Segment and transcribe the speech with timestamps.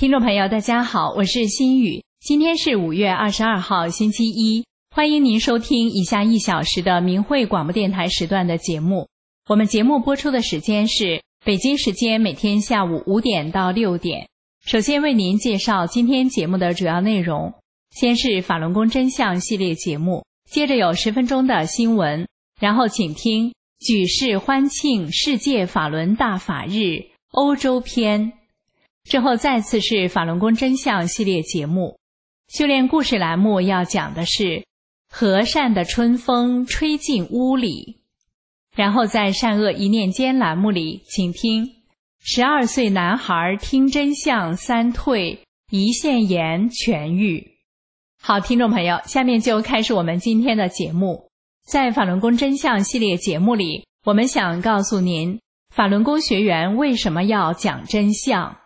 [0.00, 2.02] 听众朋友，大家好，我是心雨。
[2.20, 4.64] 今天是五月二十二号，星期一。
[4.96, 9.06] 欢迎您收听以下一小时的明慧广播电台时段的节目。
[9.46, 14.26] 我们节目播出的时间是北京时间每天下午五点到六点。
[14.64, 17.52] 首先为您介绍今天节目的主要内容：
[17.90, 22.26] 先是法轮功真相系列节目，接着有十分钟的新闻，
[22.58, 28.32] 然后请听举世欢庆世界法轮大法日欧洲篇。
[29.04, 31.98] 之后再次是法轮功真相系列节目，
[32.48, 34.64] 修炼故事栏目要讲的是
[35.08, 38.02] 和善的春风吹进屋里，
[38.76, 41.72] 然后在善恶一念间栏目里，请听
[42.22, 45.40] 十二岁男孩听真相三退
[45.72, 47.56] 胰腺炎痊愈。
[48.22, 51.30] 好，听众朋友，下面就开始我们今天的节目。
[51.66, 55.40] 在法轮功真相系列节目里，我们想告诉您，
[55.74, 58.58] 法轮功学员为什么要讲真相。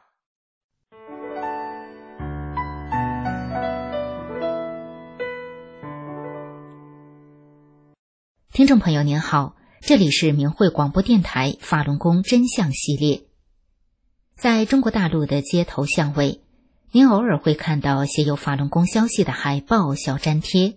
[8.54, 13.24] 听众朋友您好，这里是明慧广播电台法轮功真相系列。
[14.36, 16.40] 在中国大陆的街头巷尾，
[16.92, 20.76] 您偶尔会看到写有法轮功消息的海报、小粘贴，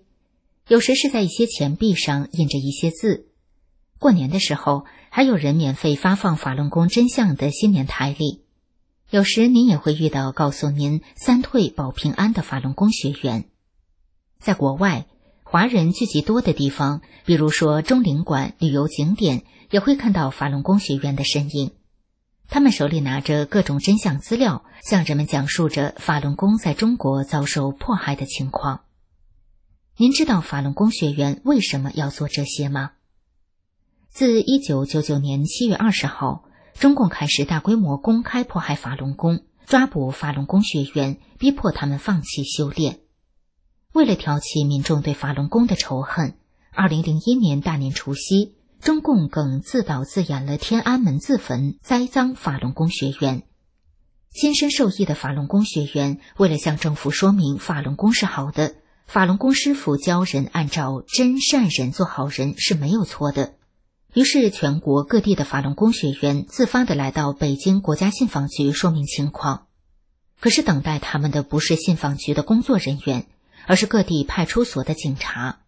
[0.68, 3.28] 有时是在一些钱币上印着一些字。
[4.00, 8.42] 过年的时候，还有人免费发放法轮功真相的新年台历。
[9.12, 13.46] 有时您也会遇到告诉您三退保平安的法轮功学员。
[14.40, 15.06] 在国外。
[15.50, 21.72] 华人聚集多的地方，比如说中领馆旅游景点，也会看到法轮功学员的身影。
[22.50, 28.81] 他们手里拿着各种真相资料，向人们讲述着法轮功在中国遭受迫害的情况。
[29.96, 32.91] 您知道法轮功学员为什么要做这些吗？
[34.09, 36.44] 自一九九九年七月二十号，
[36.74, 43.00] 中共开始大规模公开迫害法轮功，抓捕法轮功学员，逼迫他们放弃修炼。
[43.97, 46.35] 为了挑起民众对法轮功的仇恨，
[46.72, 53.41] 二零零一年大年除夕，中共更自导自演了天安门自焚，栽赃法轮功学员。
[54.30, 58.75] 亲身受益的法轮功学员为了向政府说明法轮功是好的，
[59.07, 63.56] 法轮功师傅教人按照真善人做好人是没有错的。
[64.13, 69.66] 于是，全国各地的法轮功学员自发的来到北京国家信访局说明情况。
[70.40, 73.25] 可是，等待他们的不是信访局的工作人员。
[73.68, 75.60] 而是各地派出所的警察，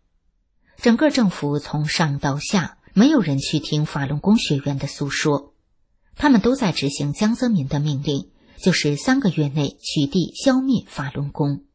[0.78, 5.54] 整个政府从上到下没有人去听法轮功学员的诉说，
[6.16, 11.66] 他们都在执行江泽民的命令，就是三个月内取缔、消灭法轮功。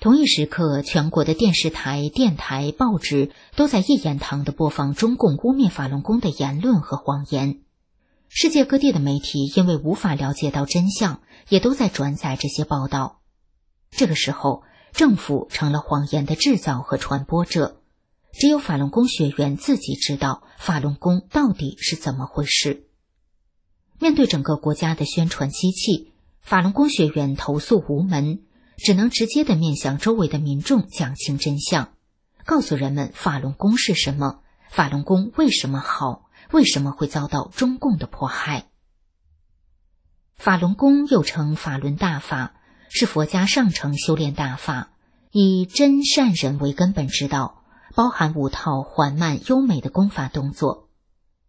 [0.00, 7.60] 同一时刻，全国的电视台、电台、报纸都在一言堂的播放中共污蔑法轮功的言论和谎言，
[8.30, 13.20] 世界各地的媒体因为无法了解到真相，也都在转载这些报道。
[13.90, 14.62] 这个时候。
[14.94, 17.80] 政府成了谎言的制造和传播者，
[18.32, 22.86] 只有法轮功学员自己知道法轮功到底是怎么回事。
[23.98, 28.44] 面对整个国家的宣传机器，法轮功学员投诉无门，
[28.76, 31.94] 只能直接的面向周围的民众讲清真相，
[32.44, 38.68] 告诉人们法轮功是什么，法轮功为什么好，为什么会遭到中共的迫害。
[40.36, 42.54] 法轮功又称法轮大法。
[42.96, 44.92] 是佛家上乘修炼大法，
[45.32, 47.64] 以真善人为根本之道，
[47.96, 50.86] 包含五套缓慢优美的功法动作。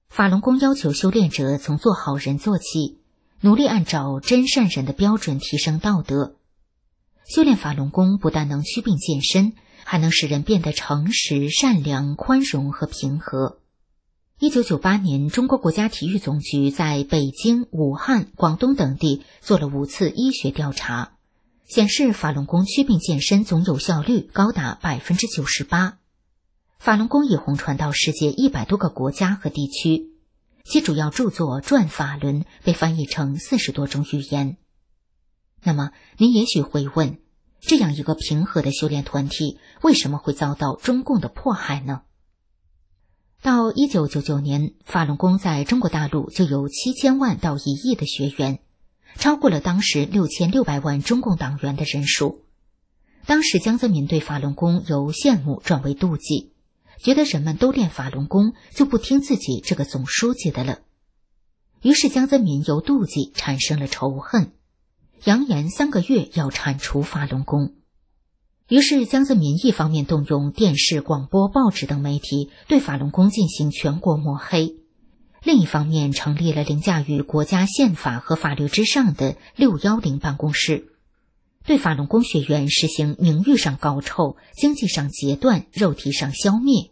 [0.10, 2.98] 法轮功要求修炼者从做好人做起，
[3.42, 6.38] 努力按照真善人的标准提升道德。
[7.30, 9.54] 修炼法轮功不但能祛病健身，
[9.84, 13.60] 还能使人变得诚实、善良、宽容和平和。
[14.40, 21.12] 一九九八年，中国国家体育总局在北京、武汉、广东等地做了五次医学调查。
[21.68, 25.98] 显示法轮功祛病健身总有效率高达百分之九十八。
[26.78, 30.12] 法轮功已红传到世界一百多个国家和地区，
[30.64, 34.58] 其主要著作《转法轮》被翻译成四十多种语言。
[35.64, 37.18] 那么，您也许会问：
[37.60, 42.04] 这样一个平和的修炼团体，为什么会遭到中共的迫害呢？
[43.42, 48.60] 到一九九九年，法轮功在中国大陆就有七千万到一亿的学员，
[49.18, 52.42] 超过了当时六千六百万中共党员的人数。
[53.26, 56.52] 当时江泽民对法轮功由羡慕转为妒忌，
[57.02, 60.80] 觉得人们都练法轮功，就不听自己这个总书记的了。
[61.82, 64.52] 于是江泽民由妒忌产生了仇恨，
[65.24, 67.74] 扬言三个月要铲除法轮功。
[68.68, 74.78] 于是，江泽民一方面动用电视、广播、报纸等媒体对法轮功进行全国抹黑，
[75.46, 80.88] 另一方面成立了凌驾于国家宪法和法律之上的“六幺零”办公室，
[81.64, 86.90] 对法轮功学员实行名誉上搞臭、经济上截断、肉体上消灭，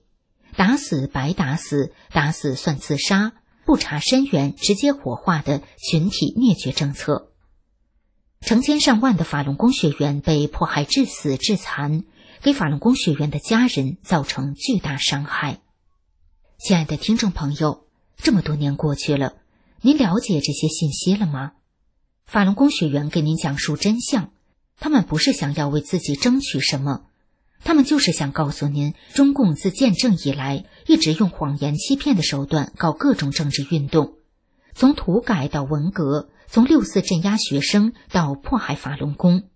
[0.56, 3.34] 打死白打死，打死算自杀，
[3.66, 7.32] 不查身源直接火化的群体灭绝政策。
[8.40, 12.04] 成千上万的法轮功学员被迫害致死致残，
[12.44, 15.62] 给法轮功学员的家人造成巨大伤害。
[16.60, 17.88] 亲爱的听众朋友，
[18.24, 19.34] 这么多年过去了，
[19.82, 21.52] 您了解这些信息了吗？
[22.26, 24.32] 法轮功学员给您讲述真相，
[24.80, 27.04] 他们不是想要为自己争取什么，
[27.66, 34.14] 他们就是想告诉您：中共自建政以来，一直用谎言欺骗的手段搞各种政治运动，
[34.74, 36.30] 从土改到文革。
[36.48, 39.50] 从六四镇压学生到迫害法轮功，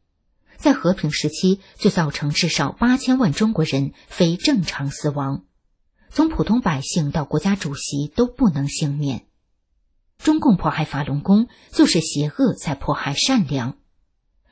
[0.55, 5.43] 在和平时期就造成至少八千万中国人非正常死亡，
[6.09, 9.25] 从普通百姓到国家主席都不能幸免。
[10.17, 13.77] 中共迫害法轮功，就是邪恶在迫害善良。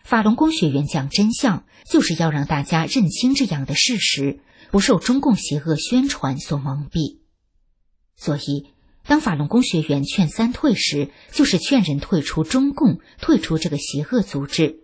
[0.04, 4.40] 法轮功学员讲真相，就是要让大家认清这样的事实，
[4.72, 7.20] 不受中共邪恶宣传所蒙蔽。
[8.16, 8.68] 所以。
[9.08, 14.80] 当法轮功学员劝三退时，就是劝人退出中共，退出这个邪恶组织，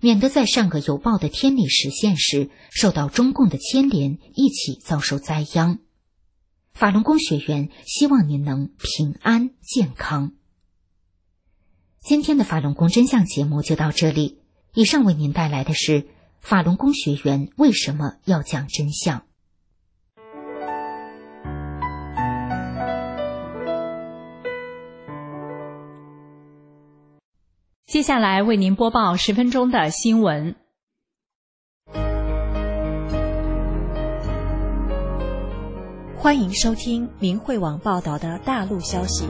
[0.00, 5.78] 免得在上个有报的天理实现时，受到中共的牵连，一起遭受灾殃。
[6.72, 10.32] 法轮功学员希望您能平安健康。
[11.98, 14.40] 今天的法轮功真相节目就到这里。
[14.72, 16.06] 以上为您带来的是
[16.40, 19.22] 法轮功学员为什么要讲真相。
[27.86, 30.54] 接下来为您播报十分钟的新闻。
[36.22, 39.24] 欢迎收听明慧网报道的大陆消息。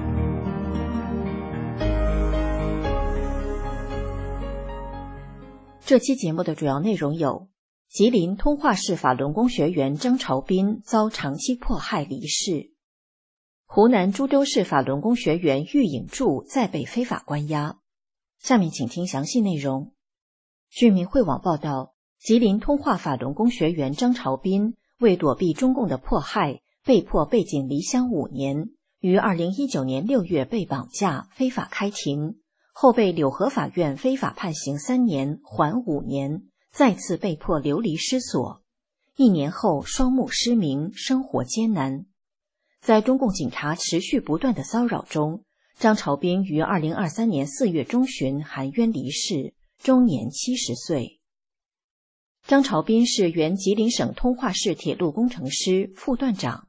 [5.86, 7.48] 这期节目的主要内容有：
[7.88, 12.72] 吉林通化市法轮功学员张朝斌遭长期迫害离世；
[13.66, 17.78] 湖南株洲市法轮功学员郁颖柱再被非法关押。
[18.40, 19.92] 下面请听详细内容。
[20.68, 32.40] 据明慧网报道，吉林通化法轮功学员张朝斌为躲避中共的迫害，被迫背井离乡五年，于二零一九年六月被绑架、非法开庭，
[32.72, 38.64] 后被柳河法院非法判刑三年，缓五年，再次被迫流离失所。
[39.14, 42.06] 一年后，双目失明，生活艰难，
[42.80, 45.44] 在中共警察持续不断的骚扰中。
[45.78, 51.20] 张朝斌于二零二三年四月中旬含冤离世，终年七十岁。
[52.48, 56.66] 张朝斌是原吉林省通化市铁路工程师、副段长。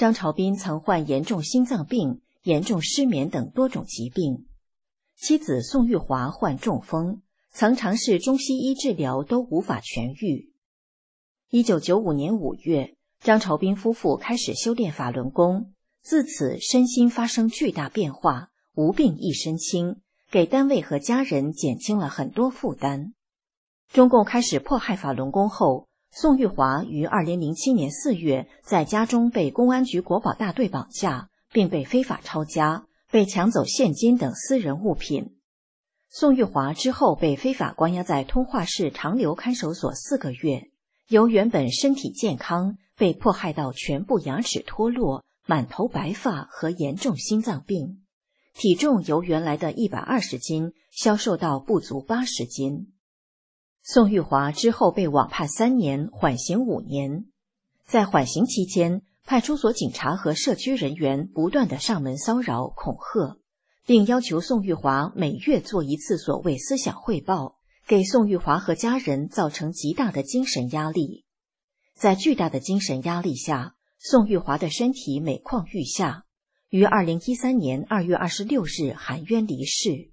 [0.00, 4.46] 张朝斌曾患严重心脏病、严重失眠等多种疾病。
[5.14, 7.20] 妻子宋玉华患中风，
[7.52, 10.54] 曾尝试中西医治疗都无法痊愈。
[11.50, 18.48] 一九九五年五月，张朝斌夫妇开始修炼法轮功，自此身心发生巨大变化。
[18.74, 23.12] 无病一身轻，给单位和家人减轻了很多负担。
[23.92, 35.36] 中共开始迫害法轮功后，宋玉华于二零零七年四月在家中被公安局国保大队绑架，并被非法抄家，被抢走现金等私人物品。
[36.08, 40.70] 宋玉华之后被非法关押在通化市长留看守所四个月，
[41.06, 48.02] 由原本身体健康，被迫害到全部牙齿脱落、满头白发和严重心脏病。
[48.52, 52.89] 体重由原来的一百二十斤消瘦到不足八十斤。
[53.92, 57.24] 宋玉华之后被网判三年，缓刑五年。
[57.88, 63.40] 在缓刑期间，派出所警察和社区人员不断的上门骚扰、恐吓，
[63.84, 67.56] 并要求宋玉华每月做一次所谓思想汇报，
[67.88, 71.24] 给宋玉华和家人造成极大的精神压力。
[71.96, 76.26] 在巨大的精神压力下，宋玉华的身体每况愈下，
[76.68, 80.12] 于二零一三年二月二十六日含冤离世。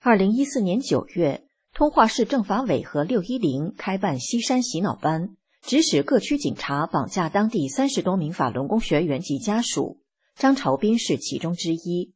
[0.00, 10.00] 二零一四年九月，通化市政法委和六一零开办西山洗脑班，指使各区警察绑架当地三十多名法轮功学员及家属。
[10.34, 12.12] 张朝斌是其中之一。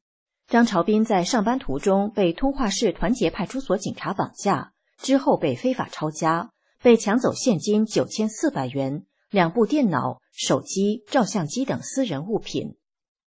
[0.48, 6.50] 张朝斌在上班途中被通化市团结派出所警察绑架，之后被非法抄家，
[6.82, 12.76] 被抢走现金九千四百元、两部电脑、手机、照相机等私人物品。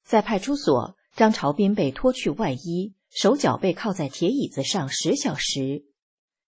[0.04, 5.84] 在派出所，张朝斌被脱去外衣，手脚被铐在铁椅子上十小时。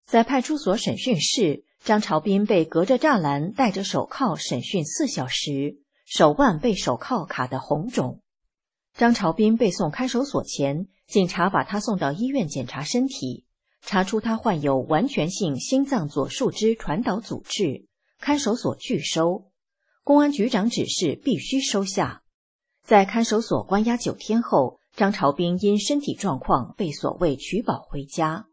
[0.07, 8.21] 在派出所审讯室，张朝斌被隔着栅栏戴着手铐审讯四小时，手腕被手铐卡得红肿。
[8.93, 13.43] 张朝斌被送看守所前，警察把他送到医院检查身体，
[13.81, 17.87] 查出他患有完全性心脏左树枝传导阻滞，
[18.17, 19.51] 看守所拒收。
[20.05, 22.23] 公安局长指示必须收下。
[22.81, 28.47] 在看守所关押九天后，张朝斌因身体状况被所谓取保回家。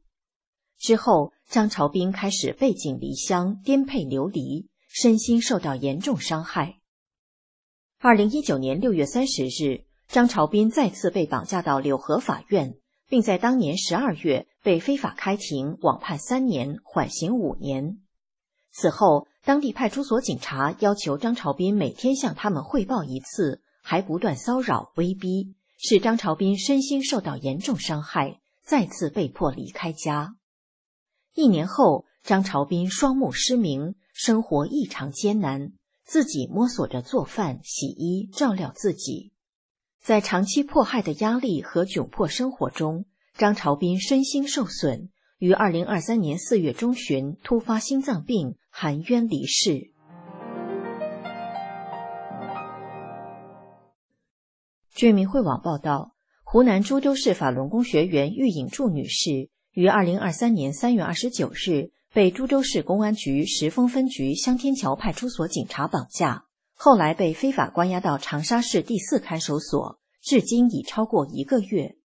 [0.77, 6.81] 之后，张朝斌开始背井离乡、颠沛流离，身心受到严重伤害。
[7.99, 9.85] 二零一九年六月三十日。
[10.07, 12.75] 张朝斌再次被绑架到柳河法院，
[13.09, 17.99] 并在当年十二月被非法开庭，网判三年，缓刑五年。
[18.71, 30.37] 此后，当地派出所警察要求张朝斌每天向他们汇报一次，还不断骚扰威逼，使张朝斌身心受到严重伤害，再次被迫离开家。
[31.35, 35.73] 一年后，张朝斌双目失明，生活异常艰难，
[36.05, 39.33] 自己摸索着做饭、洗衣、照料自己。
[40.01, 49.91] 在长期迫害的压力和窘迫生活中，张朝斌身心受损，于二零二三年四月中旬突发心脏病，含冤离世。
[54.95, 56.15] 据明慧网报道，
[56.45, 66.45] 湖南株洲市法轮功学员玉颖柱女士于二零二三年三月二十九日被株洲市公安局石峰分局香天桥派出所警察绑架。
[66.75, 71.97] 后来被非法关押到长沙市第四看守所，至今已超过一个月。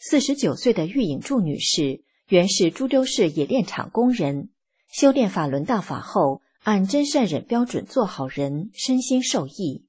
[0.00, 4.50] 四十九岁的玉颖柱女士原是株洲市冶炼厂工人，
[4.90, 9.86] 修炼法轮大法后，按真善忍标准做好人，身心受益。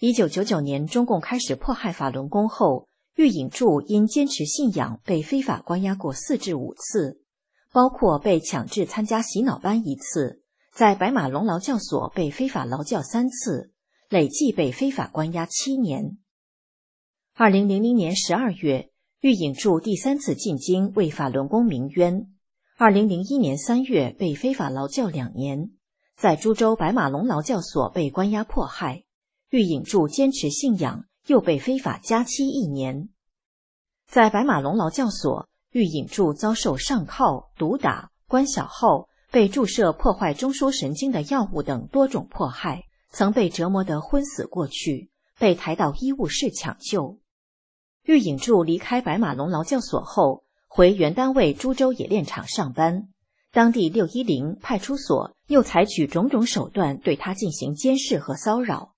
[0.00, 7.22] 一九九九年中共开始迫害法轮功后，玉隐柱因坚持信仰被非法关押过四至五次，
[7.72, 10.42] 包括被强制参加洗脑班一次。
[10.70, 13.72] 在白马龙劳教所被非法劳教三次，
[14.10, 16.18] 累计被非法关押七年。
[17.32, 22.28] 二零零零年十二月，玉隐柱第三次进京为法轮功鸣冤。
[22.76, 25.70] 二零零一年三月被非法劳教两年，
[26.18, 29.04] 在株洲白马龙劳教所被关押迫害。
[29.48, 33.08] 玉隐柱坚持信仰，又被非法加期一年。
[34.06, 39.08] 在白马龙劳教所，玉颖柱遭受上铐、毒打、关小号。
[39.28, 47.18] 被注射破坏中枢神经的药物等多种迫害，曾被折磨得昏死过去，被抬到医务室抢救。
[48.04, 53.08] 玉颖柱离开白马龙劳教所后，回原单位株洲冶炼厂上班。
[53.50, 58.94] 当地六一零派出所又采取种种手段对他进行监视和骚扰。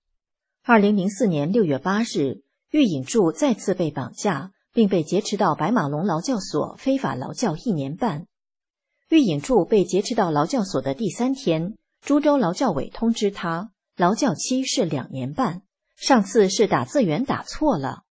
[0.69, 8.27] 二零零四年六月八日，玉颖柱再次被绑架，并被劫持到白马龙劳教所非法劳教一年半。
[9.09, 15.63] 玉颖柱被劫持到劳教所的第三天，株洲劳教委通知他，劳教期是两年半。
[15.95, 18.03] 上次是打字员打错了。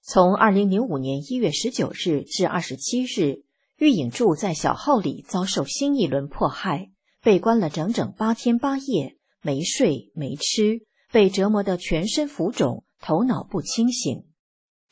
[0.00, 3.42] 从二零零五年一月十九日至二十七日，
[3.76, 6.90] 玉颖柱在小号里遭受新一轮迫害，
[7.22, 14.24] 被关了整整八天八夜，没睡没吃，被折磨得全身浮肿，头脑不清醒。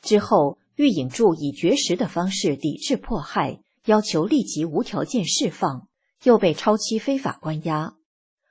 [0.01, 3.61] 之后，玉颖柱以绝食的方式抵制迫害。
[3.85, 5.87] 要求立即无条件释放，
[6.21, 7.95] 又被超期非法关押。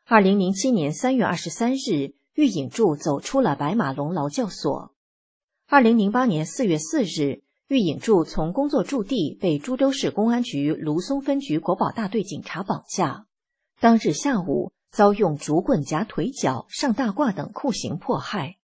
[0.05, 4.93] 二零零七年三月二十三日，玉颖柱走出了白马龙劳教所。
[5.69, 13.27] 二零零八年四月四日，玉颖柱从工作驻地被株洲市公安局芦松分局国保大队警察绑架。
[13.79, 18.57] 当日下午，遭用竹棍夹腿脚、上大褂等酷刑迫害。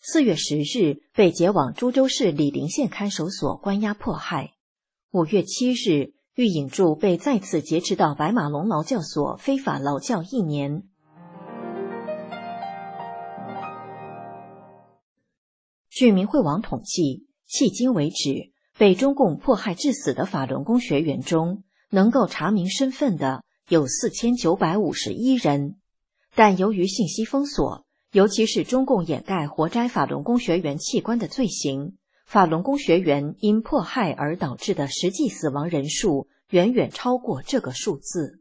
[0.00, 4.52] 四月十日，被解往株洲市醴陵县看守所关押迫害。
[5.10, 10.84] 五月七日，玉颖柱被再次劫持到白马龙劳教所非法劳教一年。
[15.90, 25.76] 据明慧网统计，迄今为止被中共迫害致死的法轮功学员中，能够查明身份的有四千九百五十一人，
[26.34, 31.96] 但由于信息封锁，尤其是中共掩盖活摘法轮功学员器官的罪行，
[32.26, 38.40] 法轮功学员因迫害而导致的实际死亡人数远远超过这个数字。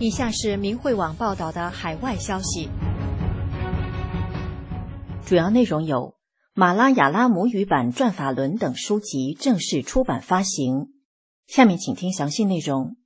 [0.00, 2.68] 以下是明慧网报道的海外消息，
[5.26, 6.14] 主要内容有：
[6.54, 10.90] 马拉雅拉母语版《转法轮》等书籍正式出版发行。
[11.48, 12.96] 下面请听详细内容。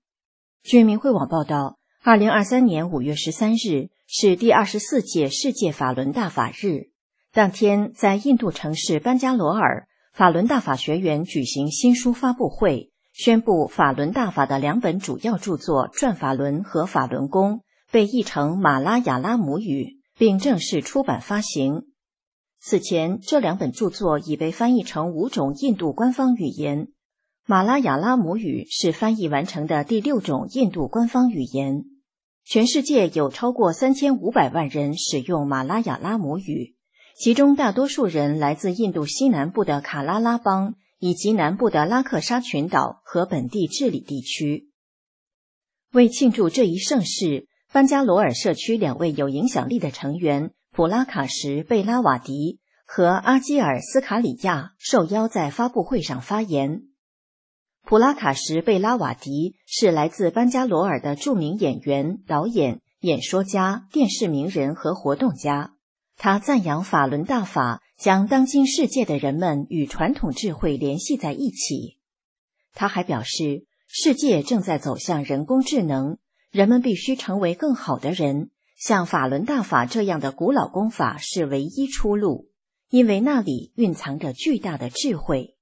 [0.62, 6.90] 据明慧网报道，二零二三年五月十三日是第二十四届世界法轮大法日，
[7.32, 12.91] 当天在印度城市班加罗尔，法轮大法学员举行新书发布会。
[13.22, 17.58] 宣布法轮大法的两本主要著作《转法轮》和《法轮功》
[17.92, 21.84] 被译成马拉雅拉母语，并正式出版发行。
[22.58, 26.88] 此前，这两本著作已被翻译成五种印度官方语言。
[27.46, 31.84] 马拉雅拉母语是翻译完成的第六种印度官方语言。
[32.44, 36.74] 全世界有超过三千五百万人使用马拉雅拉母语，
[37.16, 40.74] 其中大多数人来自印度西南部的卡拉拉邦。
[41.02, 44.68] 以及南部的拉克沙群岛和本地治理地区。
[45.92, 56.82] 为庆祝这一盛事，班加罗尔社区两位有影响力的成员普拉卡什·贝拉瓦迪和阿基尔斯卡里亚受邀在发布会上发言。
[57.84, 65.72] 普拉卡什·贝拉瓦迪是来自班加罗尔的著名演员、导演、演说家、电视名人和活动家。
[66.16, 67.81] 他赞扬法轮大法。
[68.02, 71.98] 将当今世界的人们与传统智慧联系在一起。
[72.72, 76.18] 他还表示，世界正在走向人工智能，
[76.50, 78.50] 人们必须成为更好的人。
[78.76, 82.48] 像法轮大法这样的古老功法是唯一出路，
[82.90, 85.56] 因为那里蕴藏着巨大的智慧。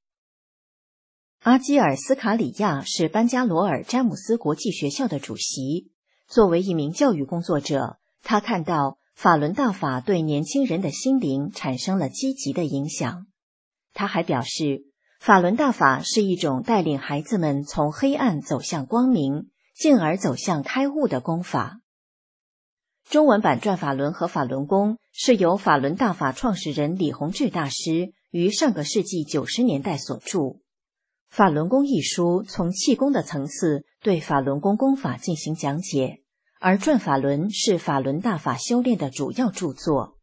[1.40, 5.92] 阿基尔斯卡里亚是班加罗尔詹姆斯国际学校的主席。
[6.26, 8.99] 作为一名教育工作者，他看到。
[9.22, 13.26] 法轮大法对年轻人的心灵产生了积极的影响。
[13.92, 14.84] 他还表示，
[15.20, 21.82] 法轮大法是一种带领孩子们从黑暗走向光明，进而走向开悟的功法。
[23.10, 30.38] 中文版《转法轮》和《法轮功》是由法轮大法创始人李洪志大师于上个世纪九十年代所著。
[31.28, 36.22] 《法轮功》一书从气功的层次对法轮功功法进行讲解。
[36.62, 40.18] 而《转法轮》是法轮大法修炼的主要著作。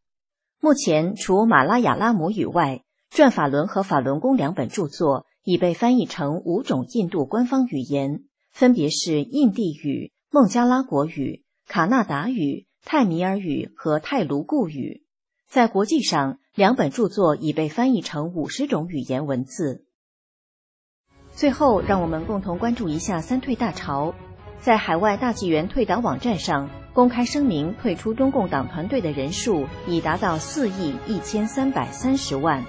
[0.62, 2.84] 目前，除马拉雅拉姆语外，
[3.16, 15.08] 《转法轮》和《法轮功》两本著作已被翻译成五种印度官方语言，分别是印地语、孟加拉国语、卡纳达语、泰米尔语和泰卢固语。
[15.50, 19.88] 在国际上，两本著作已被翻译成五十种语言文字。
[21.34, 24.14] 最后，让我们共同关注一下三退大潮。
[24.60, 32.64] 在海外大纪元退党网站上公开声明退出中共党团队的人数已达到四亿一千三百三十万。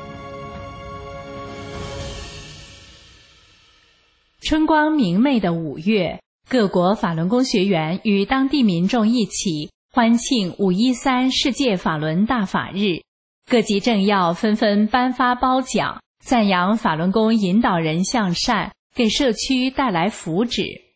[4.40, 13.02] 春光明媚的五月，各国法轮功学员与当地民众一起欢庆五一三世界法轮大法日，
[13.50, 20.87] 各级政要纷纷颁发褒奖，赞扬法轮功引导人向善，给社区带来福祉。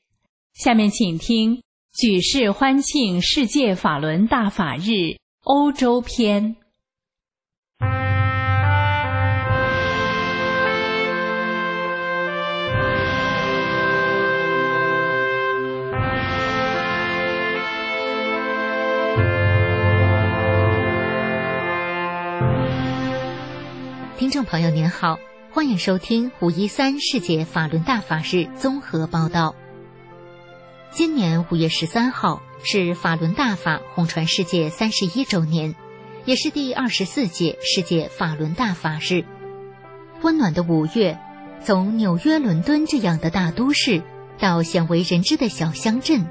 [0.62, 1.60] 下面请听
[1.92, 6.54] 举世欢庆世界法轮大法日欧洲篇。
[24.16, 25.18] 听众朋友您好，
[25.50, 29.56] 欢迎收听五一三世界法轮大法日综合报道。
[30.94, 35.74] 今年五月十三号是法轮大法红传世界三十一周年，
[36.26, 39.24] 也是第二十四届世界法轮大法日。
[40.20, 41.18] 温暖的五月，
[41.64, 44.02] 从纽约、伦敦这样的大都市，
[44.38, 46.26] 到鲜为人知的小乡镇，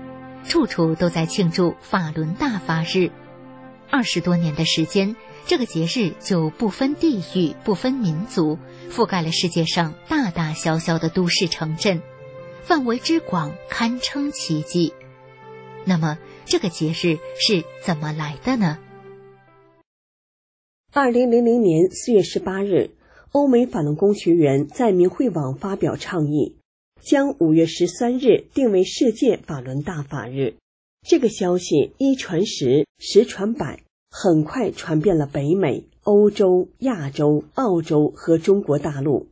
[0.47, 3.10] 处处都在庆祝法轮大法日。
[3.89, 5.15] 二十多年的时间，
[5.47, 8.60] 这个节日就不分地域、不分民族，
[8.91, 12.04] 覆盖了世界上大大小小的都市城镇。
[12.63, 14.93] 范围之广，堪称奇迹。
[15.86, 18.78] 那么，这个节日是怎么来的呢？
[20.93, 22.91] 二零零零年四月十八日，
[23.32, 26.56] 欧美法轮功学员在明慧网发表倡议，
[27.02, 30.56] 将五月十三日定为世界法轮大法日。
[31.08, 33.80] 这个消息一传十，十传百，
[34.12, 39.28] 很快传遍了北美、欧洲、亚洲、澳洲和中国大陆。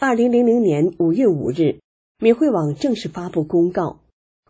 [0.00, 1.78] 二零零零年五月五日，
[2.18, 4.00] 米会网正式发布公告，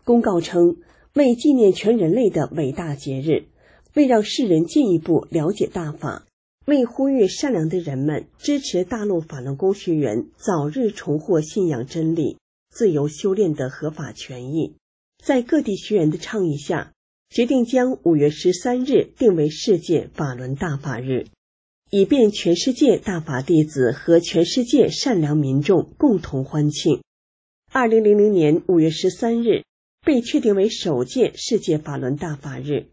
[0.05, 0.77] 公告称，
[1.13, 3.47] 为纪念全人类的伟大节日，
[3.93, 6.25] 为让世人进一步了解大法。
[6.65, 12.37] 为呼吁善良的人们支持大陆法轮功学员早日重获信仰真理、
[12.69, 14.75] 自由修炼的合法权益，
[15.21, 16.93] 在各地学员的倡议下，
[17.29, 21.27] 决定将五月十三日定为世界法轮大法日，
[21.89, 27.01] 以便全世界大法弟子和全世界善良民众共同欢庆。
[27.79, 29.61] 二零零零年五月十三日
[30.03, 32.87] 被确定为首届世界法轮大法日，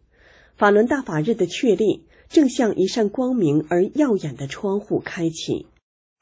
[0.58, 2.04] 法轮大法日的确立。
[2.28, 5.68] 正像一扇光明而耀眼的窗户开启，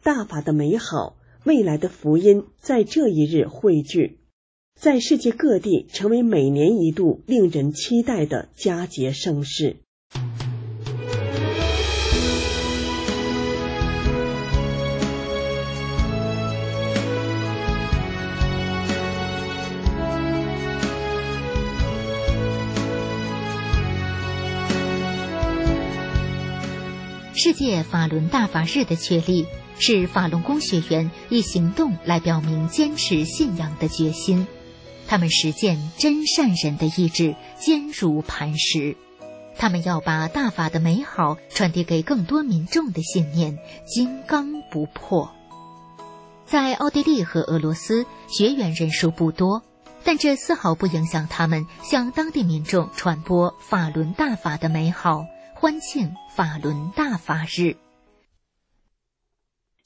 [0.04, 4.20] 大法的美好，未来的福音在这一日汇聚，
[4.80, 9.78] 在世界各地成为每年一度令人期待的佳节盛事。
[27.44, 34.46] 世界法轮大法日的确立，是法轮功学员以行动来表明坚持信仰的决心。
[35.08, 38.96] 他们实践真善人的意志坚如磐石，
[39.58, 45.28] 他们要把大法的美好传递给更多民众的信念金刚不破。
[46.46, 49.62] 在奥地利和俄罗斯，学员人数不多，
[50.04, 55.24] 但这丝毫不影响他们向当地民众传播法轮大法的美好。
[55.62, 57.76] 欢庆法轮大法日，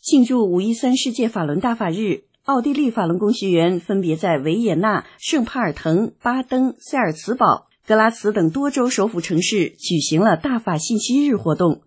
[0.01, 2.23] 庆祝五一三世界法轮大法日。
[2.45, 11.83] 奥地利法轮功学员分别在维也纳、圣帕尔滕、巴登、塞尔茨堡、格拉茨等多州首府城市举行了大法信息日活动。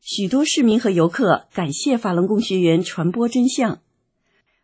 [0.00, 3.80] 许多市民和游客感谢法轮功学员传播真相。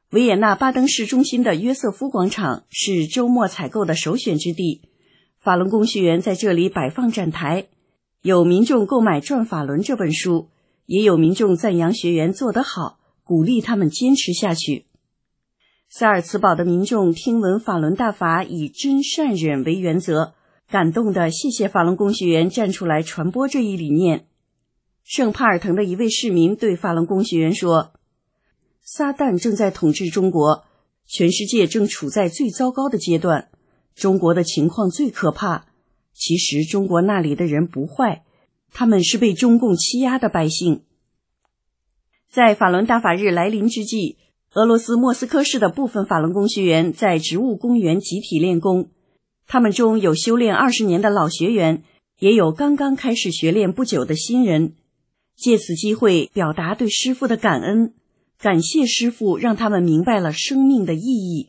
[0.09, 4.81] 维也纳巴登市中心的约瑟夫广场是周末采购的首选之地，
[5.39, 7.67] 法轮功学员在这里摆放展台。
[8.23, 10.51] 有民众购买《转法轮》这本书，
[10.85, 14.85] 也有民众赞扬学员做得好，鼓励他们坚持下去。
[15.89, 20.35] 萨尔茨堡的民众听闻法轮大法以真善忍为原则，
[20.71, 24.27] 感动的谢谢法轮功学员站出来传播这一理念。
[25.03, 27.95] 圣帕尔滕的一位市民对法轮功学员说
[28.85, 30.65] ：“撒旦正在统治中国，
[31.07, 33.49] 全世界正处在最糟糕的阶段，
[33.95, 35.69] 中国的情况最可怕。”
[36.13, 38.25] 其实中国那里的人不坏，
[38.73, 40.83] 他们是被中共欺压的百姓。
[42.31, 44.17] 在法轮大法日来临之际，
[44.55, 48.91] 俄罗斯莫斯科市的部分法轮功学员在植物公园集体练功，
[49.47, 51.83] 他们中有修炼二十年的老学员，
[52.19, 54.75] 也有刚刚开始学练不久的新人。
[55.37, 57.95] 借此机会表达对师傅的感恩，
[58.39, 61.49] 感谢师傅让他们明白了生命的意义。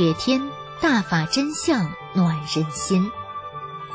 [0.00, 0.40] 雪天，
[0.80, 3.10] 大法真相暖人心。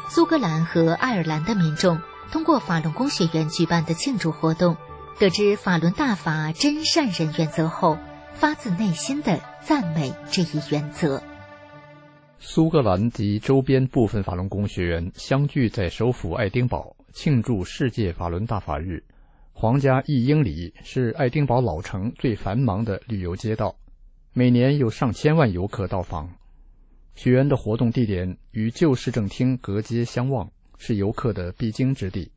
[0.07, 1.99] 苏格兰和爱尔兰的民众
[2.31, 4.77] 通过法轮功学员举办的庆祝活动，
[5.17, 7.97] 得知法轮大法真善人原则后，
[8.35, 11.23] 发自内心的赞美这一原则。
[12.37, 19.03] 苏格兰及周边部分法轮功学员相聚在首府爱丁堡，庆祝世界法轮大法日。
[19.53, 23.75] 皇家一英里是爱丁堡老城最繁忙的旅游街道。
[24.37, 26.29] 每年有上千万游客到访，
[27.15, 32.29] 学员的活动地点与旧市政厅隔街相望，是游客的必经之地。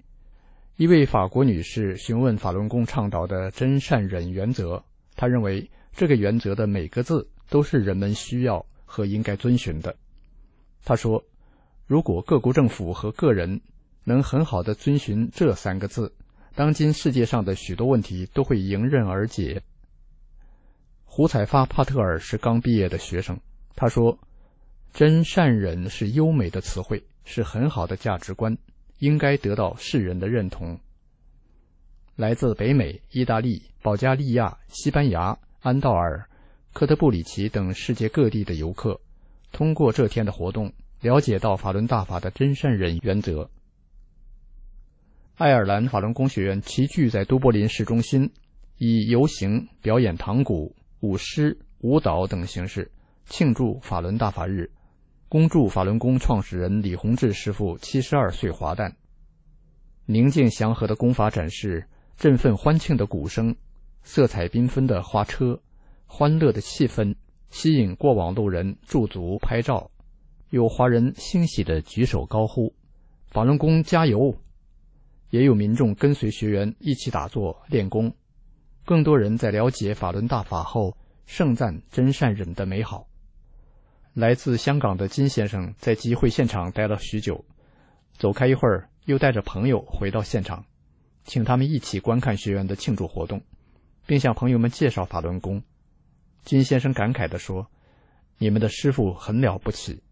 [0.77, 4.81] 一位法国女士询问法轮功倡导的真善忍原则，
[5.17, 9.97] 她认为这个原则的每个字都是人们需要和应该遵循的。
[10.85, 11.21] 她说
[11.85, 13.61] ：“如果各国政府和个人
[14.05, 16.15] 能很好的遵循这三个字，
[16.55, 19.61] 当今世界上的许多问题都会迎刃而解。”
[21.19, 23.41] 胡彩发帕特尔是刚毕业的学生，
[23.75, 24.17] 他说
[24.95, 28.57] ：“真善忍是优美的词汇，是很好的价值观，
[29.01, 30.79] 应该得到世人的认同。”
[32.15, 36.25] 来自北美、意大利、保加利亚、西班牙、安道尔、
[36.73, 39.01] 科特布里奇等世界各地的游客，
[39.51, 43.51] 通过这天的活动，了解到法轮大法的真善忍原则。
[45.35, 48.31] 爱尔兰法轮功学院齐聚在都柏林市中心，
[48.77, 50.77] 以游行、表演唐鼓。
[51.01, 52.91] 舞狮、舞蹈等形式，
[53.27, 54.69] 庆祝法轮大法日，
[55.29, 58.97] 恭祝法轮功创始人李洪志师傅七十二岁华诞。
[60.07, 63.55] 宁静祥和的功法展示，振奋欢庆的鼓声，
[64.03, 65.61] 色彩缤纷的花车，
[66.07, 67.15] 欢乐的气氛，
[67.51, 69.91] 吸引过往路人驻足拍照。
[70.51, 72.75] 有华人欣喜的举手高呼
[73.31, 74.35] ：“法轮功加油！”
[75.31, 78.11] 也有民众跟随学员一起打坐练功。
[78.89, 80.97] 更多人在了解法轮大法后，
[81.27, 83.07] 盛赞真善忍的美好。
[84.15, 87.45] 来自香港的金先生在集会现场待了许久，
[88.15, 90.65] 走开一会儿，又带着朋友回到现场，
[91.25, 93.43] 请他们一起观看学员的庆祝活动，
[94.07, 95.63] 并向朋友们介绍法轮功。
[96.43, 97.67] 金先生感慨地说
[98.41, 100.03] ：“你们的师傅很了不起。”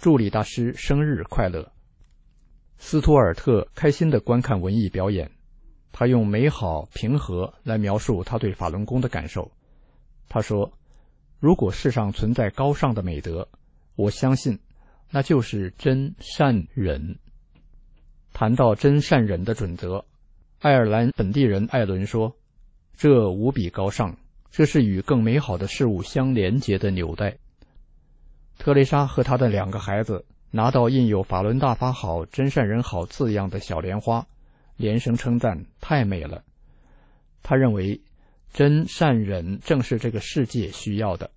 [0.00, 1.70] 助理大师生日快乐！
[2.78, 5.30] 斯图尔特开心地观看文艺表演，
[5.96, 9.48] 他用美好平和来描述他对法轮功的感受。
[10.28, 10.72] 他说
[11.38, 13.48] ：“如果世上存在高尚的美德，
[13.94, 14.58] 我相信
[15.08, 17.16] 那就是真善忍。”
[18.34, 20.04] 谈到真善忍的准则，
[20.58, 22.34] 爱尔兰本地人艾伦说
[22.98, 24.16] ：“这无比高尚，
[24.50, 27.36] 这是与更美好的事物相连接的纽带。”
[28.58, 34.26] 特蕾莎和她的两个孩子拿到印有“法轮大法好，真善人好”字样的小莲花，
[34.76, 36.44] 连声称赞：“太美了！”
[37.42, 38.00] 他认为，
[38.52, 41.30] 真善忍正是这个世界需要的。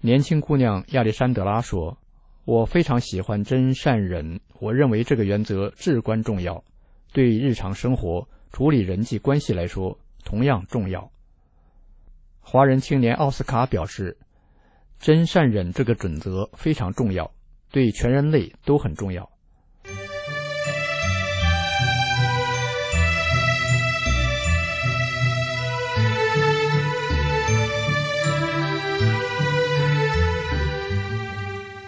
[0.00, 1.98] 年轻姑娘亚历山德拉说
[2.44, 6.64] ：“我非常喜欢真善忍，我认为这个原则至关重要，
[7.12, 11.10] 对日常生活处理人际关系来说同样重要。”
[12.40, 14.16] 华人青年奥斯卡表示。
[14.98, 17.30] 真善忍这个准则非常重要，
[17.70, 19.30] 对全人类都很重要。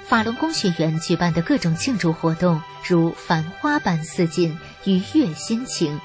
[0.09, 5.99] 法轮功学员举办的各种庆祝活动，如繁花般似锦，愉悦心情；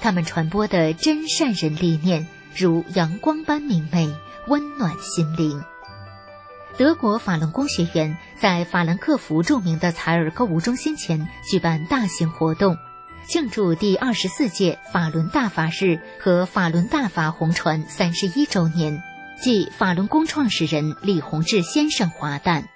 [0.00, 4.12] 他们传播的真善人理念，如阳光般明媚，
[4.48, 5.62] 温暖心灵。
[6.76, 12.76] 德国法轮功学员在法兰克福著名的采尔购物中心前举办大型活动，
[13.28, 19.00] 庆祝第二十四届法轮大法日和法轮大法红传三十一周年，
[19.40, 22.68] 即法轮功创始人李洪志先生华诞。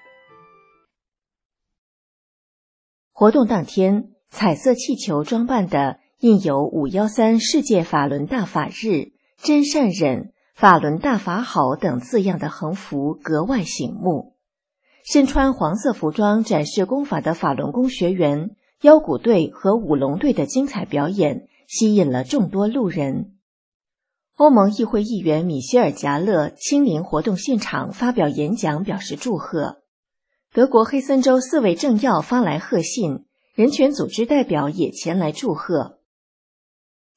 [3.20, 10.32] 活动当天，彩色气球装扮的印有“五幺三世界法轮大法日，真善忍”。
[10.56, 14.36] 法轮大法好等字样的横幅格外醒目，
[15.04, 23.34] 身穿黄色服装展示功法的法轮功学员、腰鼓队和舞龙队的精彩表演吸引了众多路人。
[24.36, 29.79] 欧盟议会议员米歇尔·贾勒亲临活动现场发表演讲，表示祝贺。
[30.52, 36.00] 德国黑森州四位政要发来贺信，人权组织代表也前来祝贺。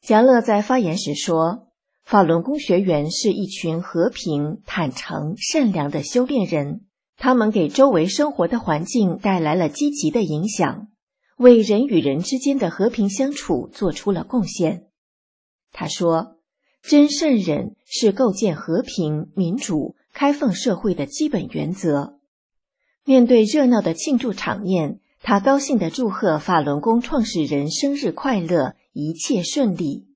[0.01, 1.67] 贾勒在发言时说。
[2.05, 6.81] 法轮功学员是一群和平、坦诚、善良的修炼人，
[7.15, 10.89] 他们给周围生活的环境带来了积极的影响，
[11.37, 14.87] 为人与人之间的和平相处做出了贡献。
[15.71, 16.35] 他说
[16.83, 22.12] ：“真善忍是构建和平、民主、开放社会的基本原则。”
[23.05, 30.07] 面对热闹的庆祝场面，他高兴地祝贺法轮功创始人生日快乐，一切顺利。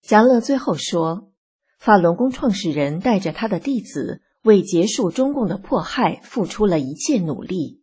[0.00, 1.30] 贾乐最后说
[1.78, 7.82] ：“法轮功创始人带着他的弟子，为结束中共的迫害付出了一切努力。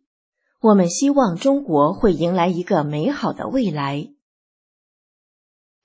[0.60, 4.08] 我们希望中国会迎来一个美好的未来。”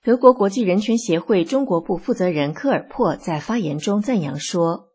[0.02, 4.85] 德国国际人权协会中国部负责人科尔珀在发言中赞扬说：“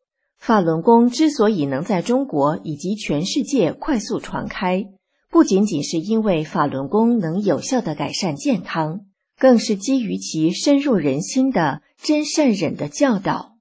[0.42, 4.86] 法轮功之所以能在中国以及全世界快速传开，
[5.30, 9.06] 不仅仅是因为法轮功能有效的改善健康。”
[9.40, 13.58] 更是基于其深入人心的真善忍的教导。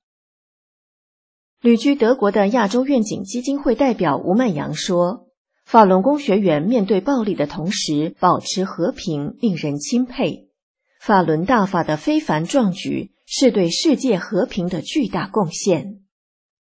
[1.62, 5.28] 旅居德国的亚洲愿景基金会代表吴曼阳说
[5.64, 10.50] ：“法轮功学员面对暴力的同时保持和平，令人钦佩。
[11.00, 16.02] 法轮大法的非凡壮举是对世界和平的巨大贡献。”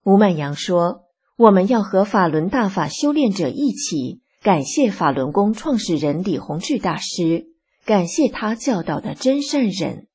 [0.05, 1.05] 吴曼阳说
[1.39, 7.47] ：“我们要和法轮大法修炼者一起，感谢法轮功创始人李洪志大师。”
[7.87, 10.07] 感谢他教导的真善人，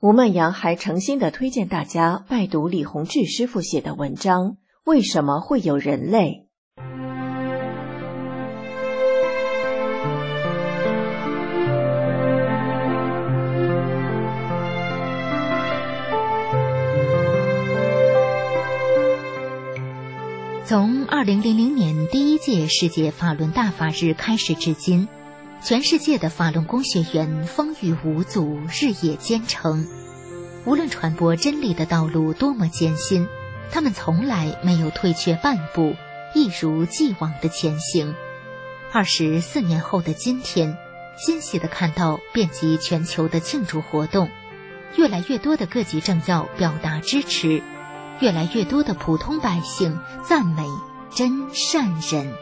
[0.00, 4.52] 吴曼阳还诚心的推荐大家拜读李洪志师傅写的文章
[4.84, 6.48] 《为什么会有人类》。
[20.66, 25.06] 从二零零零年第一届世界法轮大法日开始至今，
[25.62, 29.86] 全世界的法轮功学员风雨无阻，日夜兼程。
[30.64, 33.28] 无论传播真理的道路多么艰辛，
[33.70, 35.96] 他们从来没有退却半步，
[36.34, 38.14] 一如既往的前行。
[38.90, 40.78] 二十四年后的今天，
[41.18, 44.30] 欣喜的看到遍及全球的庆祝活动，
[44.96, 47.62] 越来越多的各级政要表达支持，
[48.24, 50.66] 越来越多的普通百姓赞美
[51.10, 52.32] 真善人，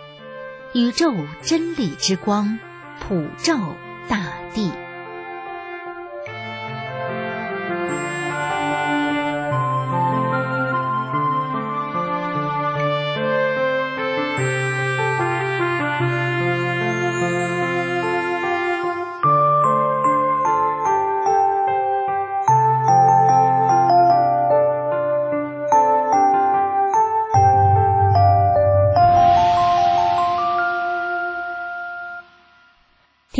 [0.74, 2.56] 宇宙真理之光
[3.00, 3.58] 普照
[4.08, 4.70] 大地。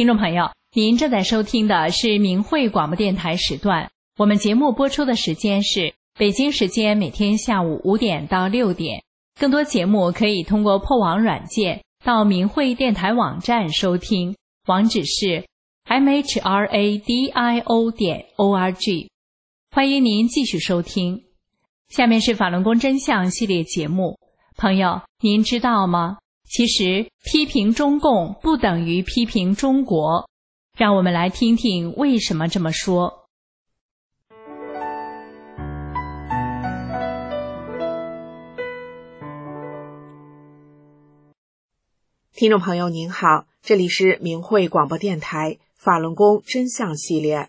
[0.02, 3.88] 听众朋友，您正在收听的是明慧广播电台时段。
[4.18, 9.00] 我们节目播出的时间是北京时间每天下午五点到六点。
[9.38, 14.34] 更多节目可以通过破网软件到明慧电台网站收听，
[14.66, 15.44] 网址是
[15.86, 19.06] mhradio 点 org。
[19.70, 21.22] 欢迎您继续收听。
[21.90, 24.18] 下面是法轮功真相系列节目，
[24.56, 26.16] 朋友，您知道吗？
[26.54, 30.28] 其实，批评中共不等于批评中国。
[30.76, 33.26] 让我们来听听为什么这么说。
[42.34, 47.48] 听众朋友您好，这里是明慧广播电台法轮功真相系列。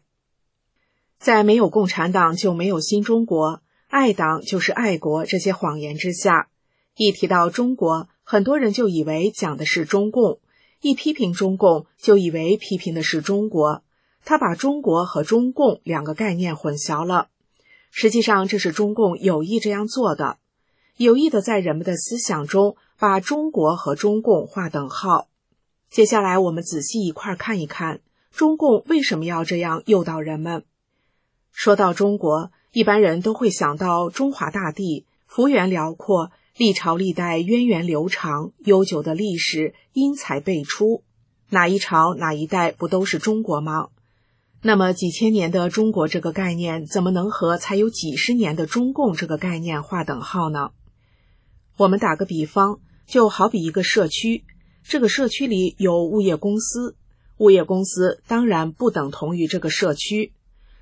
[1.19, 6.47] 在没有共产党就没有新中国，爱党就是爱国这些谎言之下，
[6.95, 8.09] 一提到中国。
[8.25, 10.39] 很多人就以为讲的是中共，
[10.79, 13.83] 一批评中共就以为批评的是中国，
[14.23, 17.27] 他把中国和中共两个概念混淆了。
[17.91, 20.37] 实际上，这是中共有意这样做的，
[20.95, 25.27] 有意的在人们的思想中把中国和中共划等号。
[25.89, 27.99] 接下来，我们仔细一块看一看，
[28.31, 30.63] 中共为什么要这样诱导人们。
[31.51, 36.31] 说到中国，一般人都会想到中华大地，幅员辽阔。
[36.55, 41.03] 历朝历代源远流长、悠久的历史，因材辈出。
[41.49, 43.87] 哪一朝哪一代不都是中国吗？
[44.61, 50.69] 那么几千年的中国这个概念，怎么能和才有几十年的中共这个概念划等号呢？
[51.77, 54.43] 我们打个比方，就好比一个社区，
[54.83, 56.95] 这个社区里有物业公司，
[57.37, 60.33] 物业公司当然不等同于这个社区，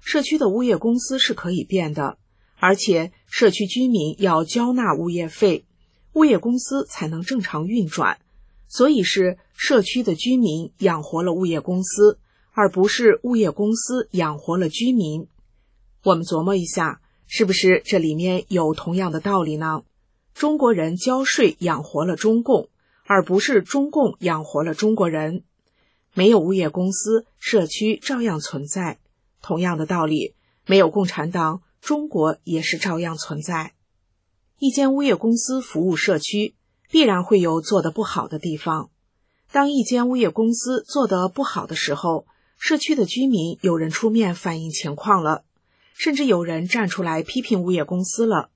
[0.01, 2.17] 社区的物业公司是可以变的。
[2.60, 5.63] 而且，社区居民要交纳物业费，
[6.13, 8.20] 物业公司才能正常运转。
[8.67, 12.20] 所以是社区的居民养活了物业公司，
[12.52, 15.28] 而不是物业公司养活了居民。
[16.04, 19.84] 我们琢磨一下，是不是这里面有同样的道理呢？
[20.34, 22.67] 中国人交税养活了中共，
[23.06, 25.44] 而不是中共养活了中国人。
[26.13, 29.00] 没有物业公司，社区照样存在。
[29.41, 31.62] 同样的道理，没有共产党。
[31.82, 33.74] 中国也是照样存在。
[34.60, 36.54] 一间物业公司服务社区，
[36.89, 38.91] 必然会有做得不好的地方。
[39.52, 45.44] 当一间物业公司做得不好的时候，社区的居民有人出面反映情况了，
[45.96, 48.50] 甚至有人站出来批评物业公司了。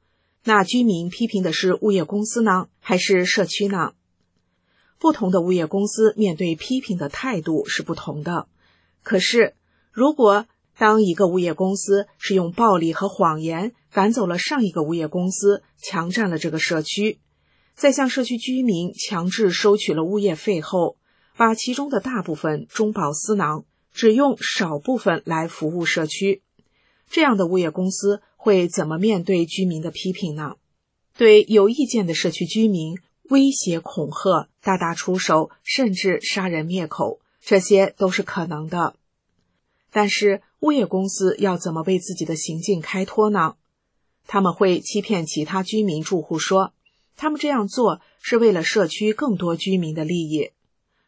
[0.43, 3.93] 那居民批评的是物业公司呢，还是社区呢？
[4.99, 8.47] 不同的物业公司面对批评的态度是不同的。
[9.01, 9.55] 可是，
[9.91, 10.45] 如果
[10.77, 17.19] 当一个物业公司是用暴力和谎言赶走了上一个物业公司，强占了这个社区，
[17.75, 20.97] 在向社区居民强制收取了物业费后，
[21.37, 26.41] 把其中的大部分中饱私囊，只用少部分来服务社区，
[27.09, 30.55] 这样的物业公司会怎么面对居民的批评呢？
[31.17, 32.97] 对有意见的社区居民
[33.29, 38.97] 威胁恐吓、大打出手，甚至杀人灭口，这些都是可能的。
[39.89, 40.41] 但是。
[40.65, 43.55] 物业公司要怎么为自己的行径开脱呢？
[44.25, 46.73] 他们会欺骗其他居民住户说，
[47.15, 50.49] 他们这样做是为了社区更多居民的利益。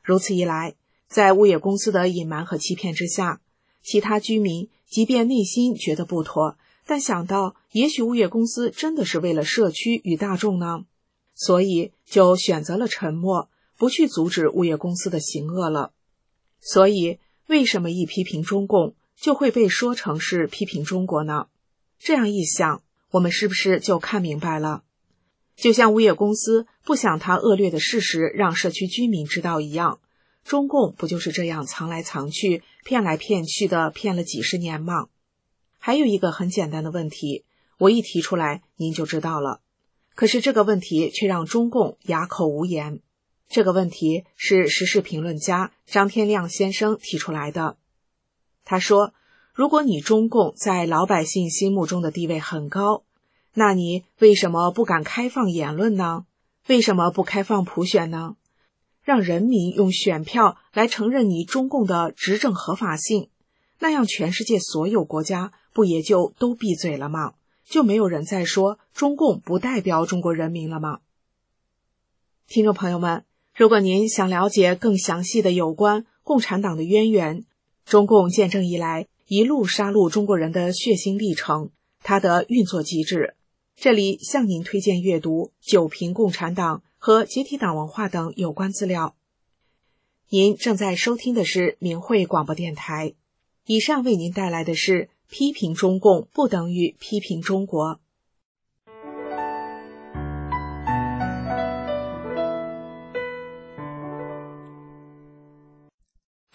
[0.03, 0.76] 如此一来，
[1.10, 3.41] 在物业公司的隐瞒和欺骗之下，
[3.82, 6.55] 其他居民即便内心觉得不妥，
[6.86, 10.86] 但想到也许物业公司真的是为了社区与大众呢，
[11.34, 15.93] 所以就选择了沉默，不去阻止物业公司的行恶了。
[16.62, 18.93] 所以，为什么一批评中共？
[19.20, 21.47] 就会被说成是批评中国呢？
[21.99, 24.84] 这样一想，我们是不是就看明白了？
[25.55, 29.99] 就像物业公司不想他恶劣的事实让社区居民知道一样，
[30.43, 35.07] 中共不就是这样藏来藏去、骗来骗去的骗了几十年吗？
[35.80, 37.43] 还有一个很简单的问题，
[37.80, 39.61] 我一提出来您就知道了。
[40.13, 42.99] 可是这个问题却让中共哑口无言。
[43.49, 47.78] 这个问题是时事评论家张天亮先生提出来的。
[48.70, 49.13] 他说
[49.55, 53.05] ：“如果你中共在老百姓心目中的地位很高。”
[53.55, 56.26] 那你为什么不敢开放言论呢？
[56.68, 58.36] 为什么不开放普选呢？
[59.01, 63.30] 让人民用选票来承认你中共的执政合法性，
[63.80, 67.36] 那样全世界所有国家不也就都闭嘴了吗？
[67.65, 70.99] 就没有人再说中共不代表中国人民了吗？
[72.47, 73.24] 听众朋友们，
[73.55, 77.45] 如果您想了解更详细的有关共产党的渊源，
[77.88, 81.69] 中共建政以来一路杀戮中国人的血腥历程，
[82.03, 83.35] 它的运作机制。
[83.77, 89.15] 这里向您推荐阅读《九评共产党》和《解体党文化》等有关资料。
[90.27, 93.13] 您正在收听的是明慧广播电台。
[93.65, 98.01] 以上为您带来的是：批评中共不等于批评中国。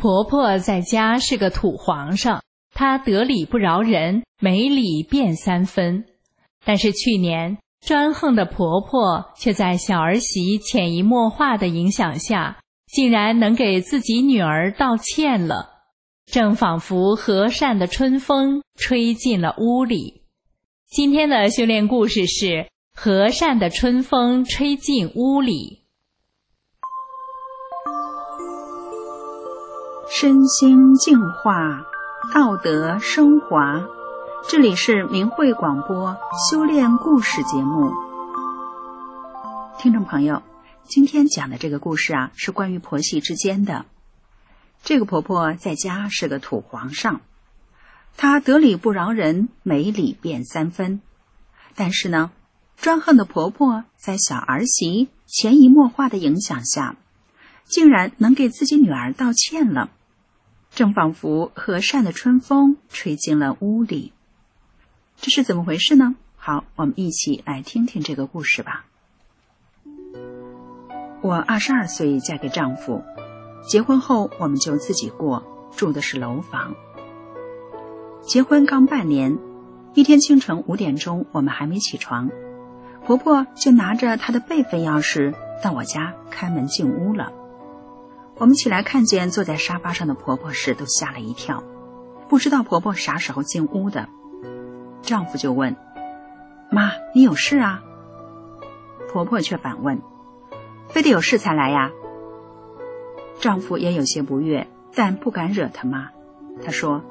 [0.02, 2.42] 婆婆在家是个土皇上，
[2.74, 6.06] 她得理不饶人，没理便三分。
[6.64, 12.58] 但是去年，专横的婆婆却在小儿媳潜移默化的影响下，
[12.92, 15.84] 竟然能给自己女儿道歉了，
[16.26, 20.24] 正仿佛和善的春风吹进了屋里。
[20.90, 25.81] 今天的修炼故事是和善的春风吹进屋里，
[30.14, 31.86] 身心净化，
[32.34, 33.88] 道德升华。
[34.46, 36.18] 这里是明慧广播
[36.50, 37.90] 修炼故事节目，
[39.78, 40.42] 听众朋友，
[40.84, 43.86] 今天讲的这个故事啊，是关于婆媳之间的。
[44.82, 47.22] 这个婆婆在家是个土皇上，
[48.18, 51.00] 她得理不饶人，没理便三分。
[51.74, 52.30] 但是呢，
[52.76, 56.96] 专横的婆婆在小儿媳潜移默化的影响下，
[57.64, 59.88] 竟然能给自己女儿道歉了，
[60.74, 64.12] 正仿佛和善的春风吹进了屋里。
[65.16, 66.14] 这是怎么回事呢？
[66.36, 68.86] 好，我们一起来听听这个故事吧。
[71.20, 73.04] 我二十二岁嫁给丈夫，
[73.68, 75.44] 结婚后我们就自己过，
[75.76, 76.74] 住的是楼房。
[78.22, 79.38] 结婚刚半年，
[79.94, 82.30] 一天清晨五点钟，我们还没起床，
[83.04, 87.30] 婆婆就拿着她的备份钥匙到我家开门进屋了。
[88.42, 91.62] 我们起来看见坐在沙发上的婆婆时，都吓了一跳，
[92.28, 94.08] 不知道婆婆啥时候进屋的。
[95.00, 95.76] 丈夫就问
[96.68, 97.84] ：“妈，你有事啊？”
[99.12, 100.02] 婆婆却反问
[100.90, 101.92] ：“非得有事才来呀？”
[103.38, 106.10] 丈夫也有些不悦，但不敢惹他妈。
[106.64, 107.04] 他说：“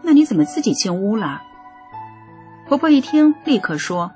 [0.00, 1.42] 那你怎么自己进屋了？”
[2.66, 4.12] 婆婆一听，立刻说：“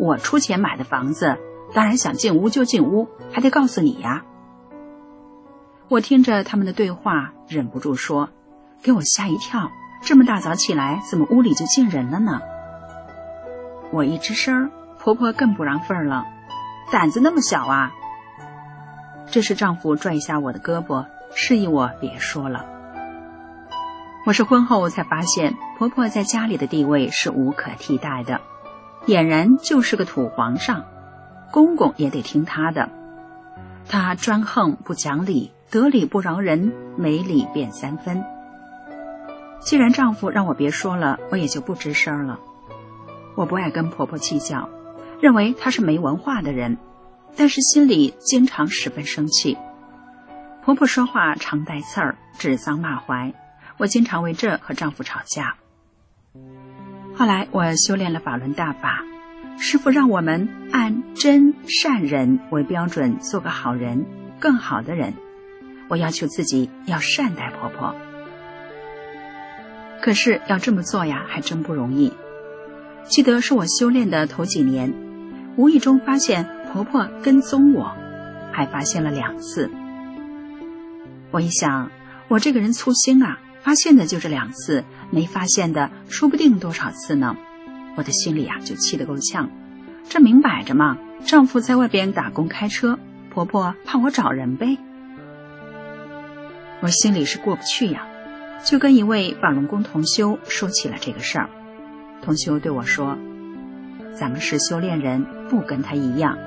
[0.00, 1.36] 我出钱买的房子，
[1.74, 4.24] 当然想进屋就进屋，还得告诉你呀。”
[5.92, 8.30] 我听着他们的对话，忍不住说
[8.82, 9.70] ：“给我吓一跳。”
[10.02, 12.40] 这么大早起来，怎么屋里就进人了呢？
[13.90, 16.24] 我一吱声，婆婆更不让份儿了，
[16.90, 17.92] 胆子那么小啊！
[19.30, 22.64] 这时丈夫拽一下我的胳膊，示意我别说了。
[24.24, 28.40] 我是婚后才发现，婆婆在家里的地位是无可替代的，
[29.04, 30.86] 俨然就是个土皇上，
[31.50, 32.88] 公公也得听她的。
[33.86, 38.22] 她专横不讲理，得理不饶人，没理便三分。
[39.58, 42.38] 既然丈夫让我别说了，我也就不吱声了。
[43.36, 44.68] 我不爱跟婆婆计较，
[45.22, 46.76] 认为她是没文化的人，
[47.38, 49.56] 但是心里经常十分生气。
[50.62, 53.32] 婆婆说话常带刺儿，指桑骂槐，
[53.78, 55.54] 我经常为这和丈夫吵架。
[57.14, 59.02] 后来我修炼了法轮大法，
[59.58, 64.04] 师傅让我们按真善人为标准做个好人，
[64.38, 65.14] 更好的人。
[65.88, 67.94] 我要求自己要善待婆婆。
[70.00, 72.12] 可是要这么做呀，还真不容易。
[73.04, 74.92] 记得是我修炼的头几年，
[75.56, 77.92] 无意中发现婆婆跟踪我，
[78.52, 79.70] 还发现了两次。
[81.30, 81.90] 我一想，
[82.28, 87.36] 我这个人粗心啊，发现的就这两次，没发现的说不定多少次呢。
[87.96, 89.50] 我的心里啊就气得够呛。
[90.08, 92.98] 这明摆着嘛，丈夫在外边打工开车，
[93.30, 94.78] 婆婆怕我找人呗。
[96.82, 98.08] 我心里是过不去呀。
[98.64, 101.48] 就跟一位法轮功同修说起了这个事儿，
[102.22, 103.18] 同修对我说
[104.18, 106.38] ：“咱们是修炼人，不跟他一样，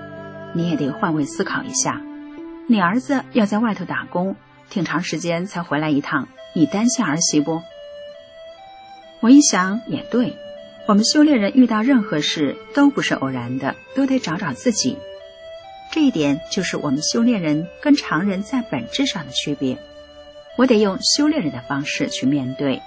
[0.54, 2.02] 你也得换位思考一下。
[2.68, 4.36] 你儿子要在外头打工，
[4.70, 7.62] 挺长时间才回来一趟，你担心儿媳不？
[9.20, 10.38] 我一想也对，
[10.88, 14.98] 我们修炼人遇到任何事都不是偶然的，都得找找自己。
[15.92, 19.78] 这一点就是我们修炼人跟常人在本质上的区别。
[20.58, 22.82] 我得用修炼人的方式去面对。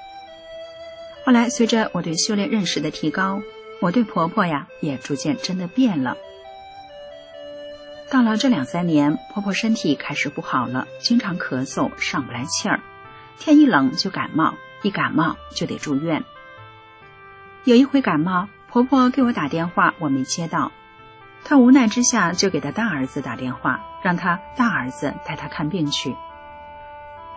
[1.25, 3.43] 后来，随着我对修炼认识的提高，
[3.81, 6.17] 我对婆婆呀也逐渐真的变了。
[8.11, 12.81] 到了这两三年，婆婆身体开始不好了，经常咳嗽，上不来气儿，
[13.39, 16.25] 天一冷就感冒，一感冒就得住院。
[17.65, 20.73] 有一回感冒，婆婆给我打电话，我没接到，
[21.45, 26.17] 她无奈之下就给她大儿子打电话，让他大儿子带她看病去。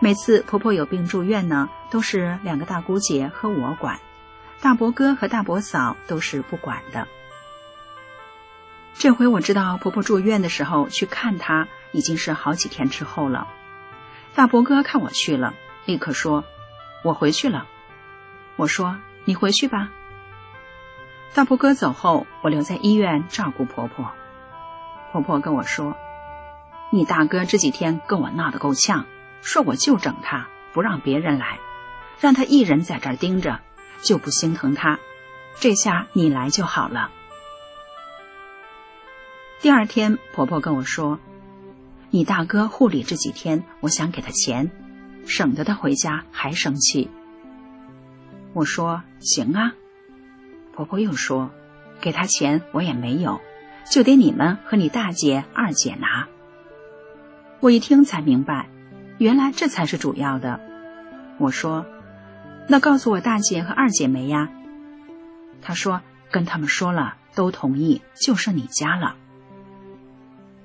[0.02, 4.00] 每次婆婆有病住院呢，都是两个大姑姐和我管，
[4.60, 7.06] 大伯哥和大伯嫂都是不管的。
[8.94, 13.46] 这回我知道婆婆住院的时候去看她，已经是好几天之后了。
[14.34, 16.42] 大伯哥看我去了，立刻说
[17.04, 17.68] ：“我回去了。”
[18.58, 19.92] 我说：“你回去吧。”
[21.32, 24.10] 大伯哥走后，我留在医院照顾婆婆。
[25.12, 25.96] 婆婆跟我说
[26.90, 29.06] ：“你大哥这几天跟我闹得够呛，
[29.42, 31.58] 说我就整他，不让别人来，
[32.20, 33.60] 让他一人在这儿盯着，
[34.00, 34.98] 就不心疼他。
[35.60, 37.10] 这下你来就好了。”
[39.60, 41.20] 第二天，婆婆跟我说
[42.10, 44.70] ：“你大哥护理这几天，我想给他钱，
[45.26, 47.10] 省得他回家还生气。”
[48.54, 49.74] 我说：“行啊。”
[50.74, 51.50] 婆婆又说
[52.00, 53.40] ：“给他钱我也没有，
[53.90, 56.28] 就得你们和你大姐、二姐拿。”
[57.60, 58.68] 我一听才明白，
[59.22, 60.58] 原来这才是主要的。
[61.38, 61.86] 我说
[62.68, 64.50] ：“那告诉我大姐和二姐没呀？”
[65.62, 66.00] 她说
[66.32, 69.14] ：“跟他们说了，都同意，就剩你家了。”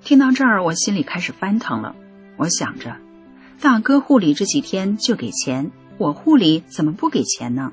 [0.04, 1.96] 听到这儿，我心里开始翻腾了。
[2.36, 2.96] 我想着，
[3.62, 7.72] 大哥护理这几天就给钱，我护理怎么不给钱呢？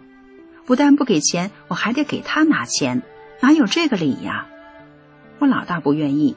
[0.67, 3.03] 不但不给钱，我还得给他拿钱，
[3.41, 4.49] 哪有这个理呀？
[5.39, 6.37] 我老大不愿意，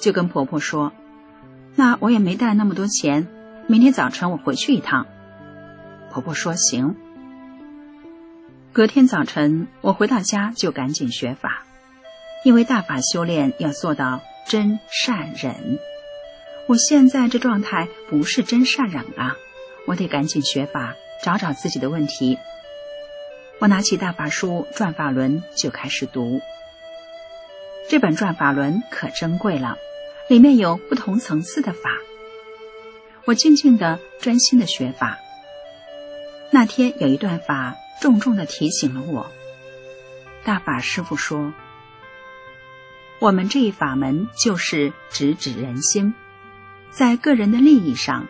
[0.00, 0.92] 就跟婆婆说
[1.76, 3.28] ：“那我也没带那么多钱，
[3.66, 5.06] 明天早晨我回去一趟。”
[6.10, 6.96] 婆婆说：“行。”
[8.72, 11.64] 隔天早晨，我回到家就赶紧学法，
[12.44, 14.22] 因为大法修炼要做到。
[14.46, 15.78] 真善忍，
[16.68, 19.36] 我现在这状态不是真善忍啊！
[19.86, 22.38] 我得赶紧学法，找找自己的问题。
[23.58, 26.42] 我拿起大法书《转法轮》就开始读。
[27.88, 29.78] 这本《转法轮》可珍贵了，
[30.28, 31.88] 里面有不同层次的法。
[33.26, 35.18] 我静静的、专心的学法。
[36.50, 39.30] 那天有一段法，重重的提醒了我。
[40.44, 41.52] 大法师父说。
[43.20, 46.14] 我们这一法门就是直指人心，
[46.90, 48.26] 在个人的利益上，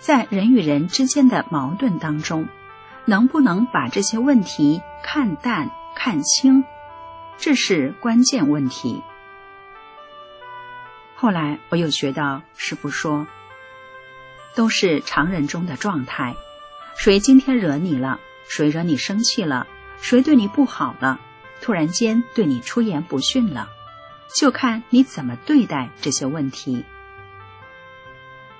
[0.00, 2.48] 在人与人之间的矛盾当中，
[3.04, 6.64] 能不能把这些问题看淡看清，
[7.38, 9.02] 这是关键问题。
[11.14, 13.28] 后来我又学到师傅说，
[14.54, 16.36] 都是常人中的状态，
[16.96, 19.66] 谁今天惹你了，谁惹你生气了，
[20.00, 21.20] 谁对你不好了，
[21.60, 23.68] 突然间对你出言不逊了。
[24.34, 26.84] 就看你怎么对待这些问题。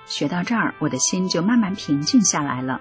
[0.05, 2.79] 学到这儿，我的心就慢慢平静下来了。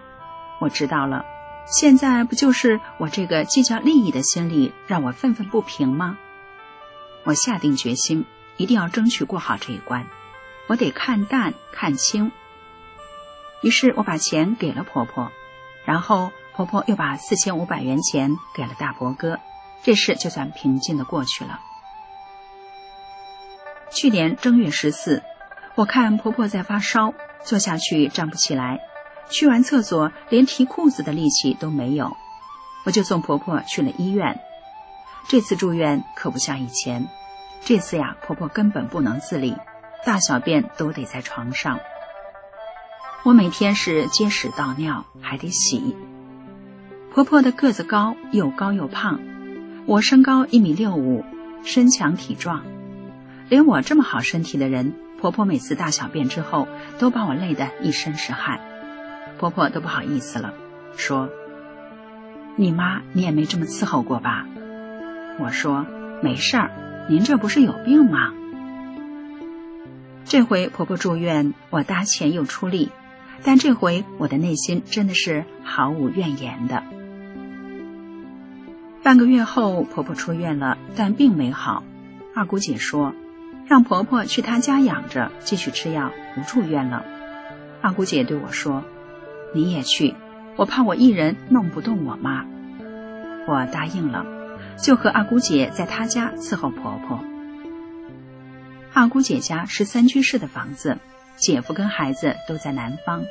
[0.58, 1.24] 我知道了，
[1.66, 6.18] 现在不就是我这个计较利益的心理让我愤愤不平吗？
[7.24, 8.24] 我下定决心，
[8.56, 10.06] 一定要争取过好这一关。
[10.66, 12.32] 我得看淡看清。
[13.62, 15.30] 于是我把钱给了婆婆，
[15.84, 19.38] 然后婆婆又把四千五百元钱给了大伯哥，
[19.82, 21.60] 这事就算平静的过去了。
[23.90, 25.22] 去年正月十四，
[25.74, 28.80] 我看婆婆在发烧，坐下去站不起来，
[29.30, 32.16] 去完厕所连提裤子的力气都没有，
[32.84, 34.40] 我就送婆婆去了医院。
[35.28, 37.06] 这次住院可不像以前，
[37.64, 39.56] 这次呀，婆婆根本不能自理，
[40.04, 41.78] 大小便都得在床上。
[43.24, 45.94] 我每天是接屎倒尿，还得洗。
[47.14, 49.20] 婆婆的个子高，又高又胖，
[49.86, 51.24] 我身高一米六五，
[51.62, 52.64] 身强体壮。
[53.48, 56.66] 连我这么好身体的人，婆婆每次大小便之后
[56.98, 58.58] 都把我累得一身是汗，
[59.38, 60.52] 婆婆都不好意思了，
[60.96, 61.28] 说
[62.56, 64.48] ：“你妈你也没这么伺候过吧？”
[65.38, 65.86] 我说
[66.24, 66.72] ：“没事儿，
[67.08, 68.32] 您这不是有病吗？”
[70.26, 72.90] 这回婆婆住院，我搭钱又出力，
[73.44, 76.82] 但这回我的内心真的是毫无怨言的。
[79.02, 81.82] 半个月后，婆婆出院了，但并没好。
[82.34, 83.14] 二姑姐说，
[83.66, 87.04] 让婆婆去她家养着，继续吃药，不住院了。
[87.80, 88.84] 二姑姐对我说
[89.54, 90.14] ：“你也去，
[90.56, 92.46] 我怕我一人弄不动我妈。”
[93.48, 94.24] 我答应了，
[94.78, 97.18] 就和二姑姐在她家伺候婆婆。
[98.92, 100.98] 二姑姐家是三居室的房子，
[101.36, 103.24] 姐夫跟孩子都在南方，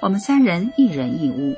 [0.00, 1.56] 我们三人一人一屋。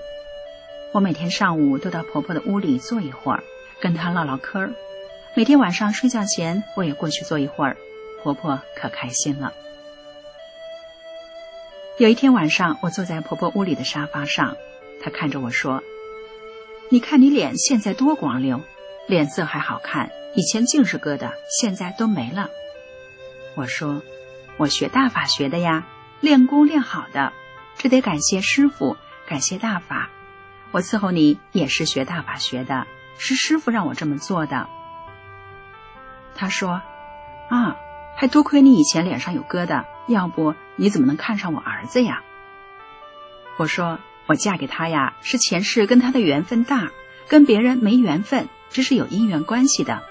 [0.92, 3.42] 我每天上午都到婆婆的屋里坐一会儿，
[3.80, 4.72] 跟她唠唠嗑儿。
[5.34, 7.76] 每天晚上睡觉前，我也过去坐一会儿，
[8.22, 9.52] 婆婆可开心了。
[11.98, 14.56] 有一天晚上，我坐在婆婆屋里的沙发上，
[15.02, 15.82] 她看着我说
[16.90, 18.60] ：“你看你脸现在多光溜，
[19.08, 22.50] 脸色还好看，以前净是疙瘩，现在都没了。”
[23.56, 24.02] 我说
[24.56, 25.84] ：“我学大法学的呀，
[26.20, 27.32] 练功练好的，
[27.76, 28.96] 这得感谢师傅，
[29.26, 30.08] 感谢大法。
[30.70, 32.86] 我伺候你也是学大法学的，
[33.18, 34.68] 是师傅让我这么做的。”
[36.36, 36.82] 他说
[37.50, 37.76] ：“啊，
[38.16, 42.22] 还多亏你以前脸上有疙瘩，要不你怎么能看上我儿子呀？”
[43.56, 46.90] 我说：“我嫁给他呀，是前世跟他的缘分大，
[47.28, 50.02] 跟别人没缘分，这是有姻缘关系的。”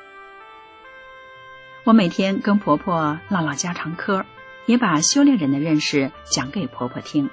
[1.84, 4.26] 我每天跟婆婆唠唠家常嗑，
[4.66, 7.30] 也把修炼人的认识讲给婆婆听。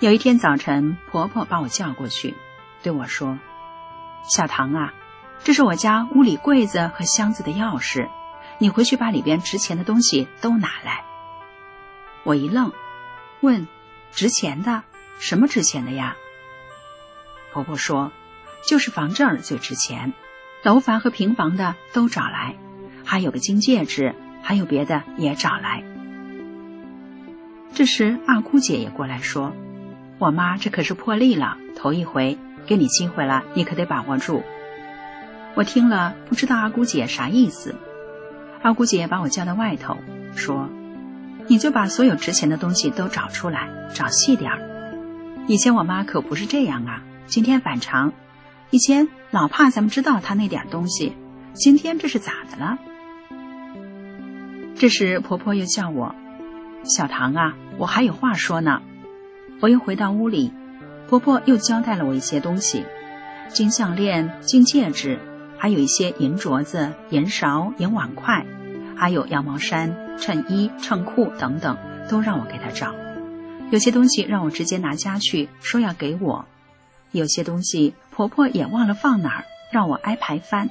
[0.00, 2.34] 有一天早晨，婆婆把我叫过去，
[2.82, 3.38] 对我说
[4.28, 4.94] ：“小唐啊。”
[5.44, 8.08] 这是我家屋里柜子和箱子的钥匙，
[8.58, 11.04] 你回去把里边值钱的东西都拿来。
[12.24, 12.72] 我一愣，
[13.40, 13.68] 问
[14.10, 14.82] ：“值钱的？
[15.20, 16.16] 什么值钱的呀？”
[17.54, 18.10] 婆婆说
[18.66, 20.12] ：“就是房证最值钱，
[20.64, 22.56] 楼房和平房的都找来，
[23.04, 25.82] 还有个金戒指，还有别的也找来。”
[27.74, 29.52] 这时二姑姐也过来说
[30.18, 34.42] ：“我妈这可是破例了，头一回，给你机会了，你可得把握住。”
[35.54, 37.76] 我听了不知道二姑姐啥意思，
[38.62, 39.96] 二姑姐把我叫到外头，
[40.34, 40.68] 说
[41.46, 44.58] ：“你就把所有值钱的东西都找出来，找细点儿。
[45.46, 48.12] 以前我妈可不是这样啊，今天反常。
[48.70, 51.14] 以前老怕咱们知道她那点东西，
[51.54, 52.78] 今天这是咋的了？”
[54.78, 56.14] 这时婆婆又叫我
[56.86, 58.80] ：“小唐啊，我还有话说呢。”
[59.60, 60.52] 我又回到屋里，
[61.08, 62.84] 婆婆又交代了我一些东西：
[63.48, 65.18] 金项链、金戒指。
[65.60, 68.46] 还有一些银镯子、银勺、银碗筷，
[68.96, 71.76] 还有羊毛衫、衬衣、衬裤等等，
[72.08, 72.94] 都让我给她找。
[73.72, 76.44] 有些东西让我直接拿家去，说要给我；
[77.10, 80.70] 有些东西婆婆也忘了放哪儿，让我挨排翻。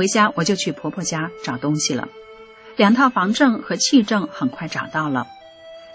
[0.00, 2.08] 回家我就去婆婆家找东西了，
[2.76, 5.26] 两套房证和契证很快找到了，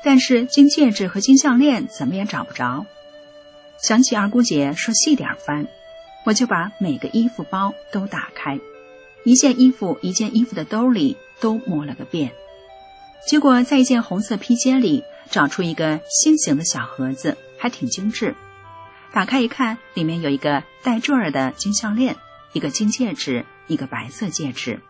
[0.04, 2.86] 但是金戒指和金项链怎么也找不着。
[3.82, 5.66] 想起二姑姐说细点翻。
[6.24, 8.60] 我就把每个衣服包都打开，
[9.24, 12.32] 一件衣服一件衣服的兜里都摸了个遍，
[13.28, 18.36] 结果在一件红色披肩里找出一个心形的小盒子，还挺精致。
[19.12, 22.16] 打开一看，里面有一个带坠儿的金项链，
[22.54, 24.82] 一个金戒指，一个白色戒指。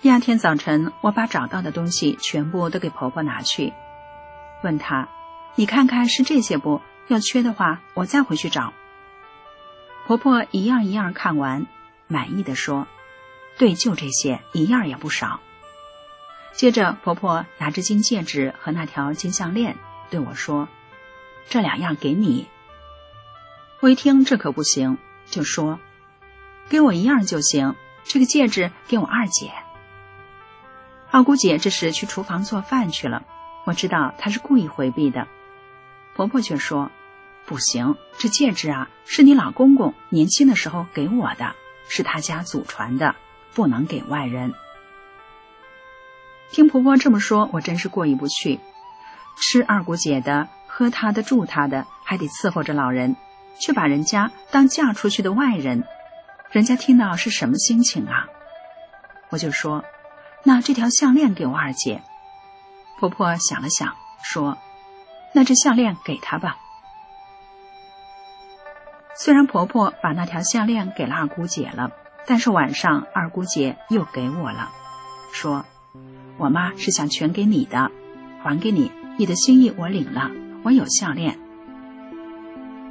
[0.00, 3.72] 第二天早晨，我把找到的东西全部都给婆婆拿去，
[4.62, 5.08] 问她
[5.56, 6.80] ：“你看看是这些不？
[7.08, 8.72] 要缺的话，我再回去找。”
[10.06, 11.66] 婆婆一样一样看完，
[12.06, 12.86] 满意的说
[13.58, 15.40] ：“对，就这些，一样也不少。”
[16.52, 19.76] 接着，婆婆拿着金戒指和那条金项链
[20.08, 20.68] 对我说
[21.50, 22.48] ：“这两样给你。”
[23.80, 25.78] 我一听这可不行，就说
[26.70, 29.52] ：“跟我一样就行，这个戒指给我二姐。”
[31.12, 33.24] 二姑姐这是去厨房做饭去了，
[33.66, 35.28] 我知道她是故意回避的。
[36.14, 36.90] 婆婆却说。
[37.46, 41.56] 不行，这戒指啊，是你老公公年轻的时候给我的，
[41.88, 43.16] 是他家祖传的，
[43.54, 44.54] 不能给外人。
[46.52, 48.60] 听婆婆这么说，我真是过意不去。
[49.36, 53.16] 吃二姑姐的，喝她的，住她的，还得伺候着老人，
[53.58, 55.82] 却把人家当嫁出去的外人，
[56.50, 58.26] 人家听到是什么心情啊？
[59.28, 59.84] 我就说，
[60.42, 62.02] 那这条项链给我二姐。
[62.98, 64.58] 婆婆想了想，说
[65.32, 66.58] ：“那这项链给她吧。”
[69.14, 71.92] 虽然婆婆把那条项链给了二姑姐了，
[72.26, 74.70] 但是晚上二姑姐又给我了，
[75.32, 75.64] 说
[76.36, 77.92] ：“我妈是想全给你的，
[78.42, 80.30] 还给你，你的心意我领了，
[80.64, 81.38] 我有项链。”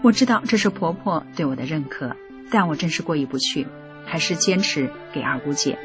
[0.02, 2.16] 我知道这是婆婆对我的认可，
[2.52, 3.68] 但我真是过意不去，
[4.06, 5.78] 还是坚持给二姑姐。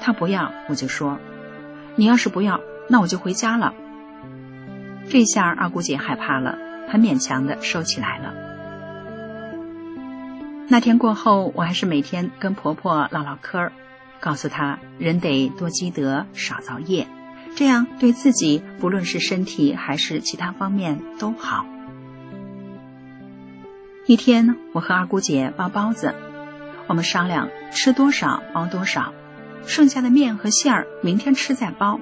[0.00, 1.18] 她不要，我就说
[1.96, 3.74] ：“你要是不要，那我就回家了。”
[5.08, 8.34] 这下二姑姐害怕了，很勉强的收起来了。
[10.68, 13.72] 那天过后，我还是每天跟婆婆唠唠嗑儿，
[14.18, 17.06] 告诉她人得多积德，少造业，
[17.54, 21.66] 这样对自己不论是身体还是其他方面都好。
[24.06, 26.14] 一天，我和二姑姐包包子，
[26.86, 29.14] 我们商量吃多少包多少，
[29.66, 31.98] 剩下的面和馅儿明天吃再包。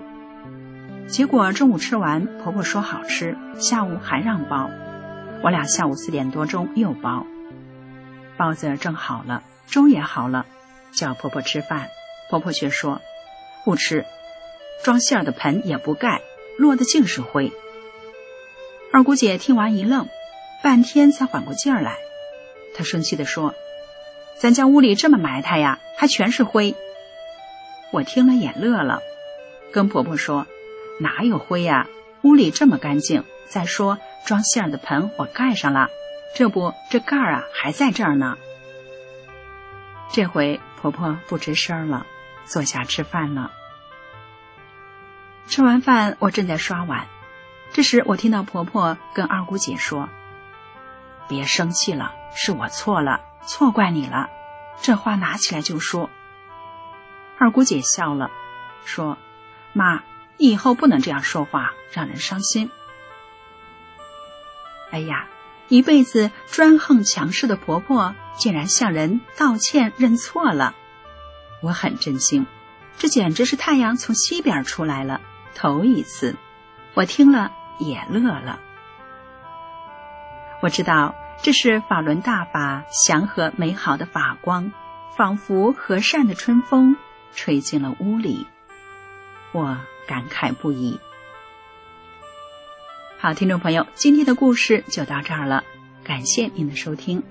[1.06, 4.68] 结果中午吃完，婆婆说好吃，下午还让包。
[5.44, 7.24] 我俩下午四点多钟又包，
[8.36, 10.44] 包子蒸好了，粥也好了，
[10.92, 11.88] 叫婆婆吃饭，
[12.28, 13.00] 婆婆却说
[13.64, 14.04] 不吃，
[14.82, 16.20] 装馅儿的盆也不盖，
[16.58, 17.52] 落的尽是灰。
[18.92, 20.08] 二姑姐听完一愣，
[20.62, 21.98] 半天才缓过劲儿来，
[22.74, 23.54] 她生气地说
[24.38, 26.74] ：“咱家屋里这么埋汰呀，还全是灰。”
[27.92, 29.02] 我听了也乐了，
[29.72, 30.46] 跟婆婆说。
[31.00, 31.88] 哪有灰呀？
[32.22, 33.24] 屋里这么干净。
[33.48, 35.88] 再说装馅儿的盆我盖上了，
[36.36, 38.38] 这不这盖儿啊还在这儿呢。
[40.12, 42.06] 这回婆婆不吱声了，
[42.46, 43.50] 坐下吃饭了。
[45.48, 47.08] 吃完饭，我正在刷碗，
[47.72, 50.08] 这时我听到婆婆跟二姑姐说
[51.32, 54.28] ：“别生气了，是我错了，错怪你了。”
[54.82, 56.10] 这话拿起来就说。
[57.38, 58.30] 二姑姐笑了，
[58.84, 59.16] 说
[59.72, 60.02] ：“妈。”
[60.38, 62.70] 你以后不能这样说话，让人伤心。
[64.90, 65.28] 哎呀，
[65.68, 70.74] 一辈子专横强势的婆婆，竟然向人道歉认错了，
[71.62, 72.46] 我很震惊。
[72.98, 75.20] 这简直是太阳从西边出来了，
[75.54, 76.34] 头一次。
[76.94, 78.58] 我听了也乐了。
[80.60, 84.72] 我知道这是法轮大法祥和美好的法光，
[85.16, 86.96] 仿佛和善的春风
[87.34, 88.46] 吹进了屋里。
[89.52, 89.78] 我。
[90.04, 90.98] 感慨不已。
[93.20, 95.62] 好，听众朋友，今天的故事就到这儿了，
[96.02, 97.22] 感谢您的收听。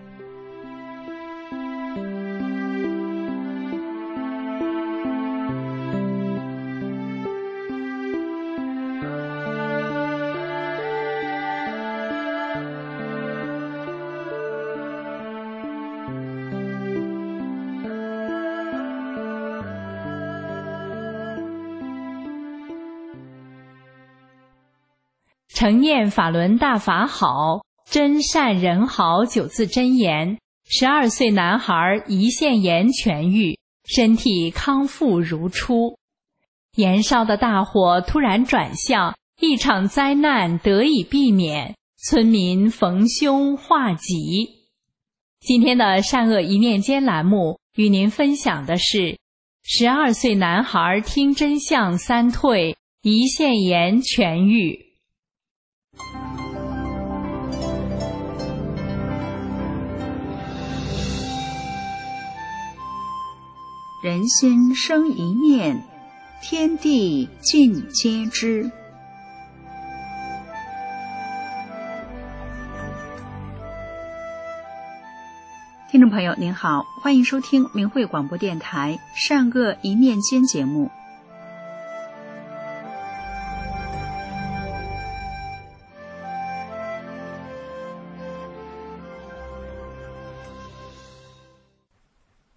[25.61, 30.39] 承念法轮大法好，真善人好九字真言。
[30.67, 35.99] 十二岁男孩胰腺炎痊愈，身体康复如初。
[36.75, 44.65] 燃烧的大火突然转向，一场灾难得以避免，村民逢凶化吉。
[45.41, 49.19] 今天的善恶一念间栏目与您分享的是：
[49.61, 54.90] 十二岁男孩听真相三退，胰腺炎痊愈。
[64.01, 65.79] 人心生一念，
[66.41, 68.71] 天地尽皆知。
[75.91, 80.89] 听众朋友，您好，欢迎收听明慧广播电台《善恶一念间》节目。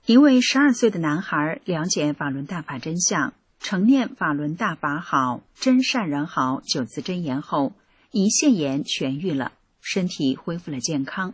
[0.06, 7.72] 一位十二岁的男孩了解法轮大法真相，承念法轮大法好，真善人好九字真言后，
[8.12, 11.32] 胰腺炎痊愈了，身体恢复了健康。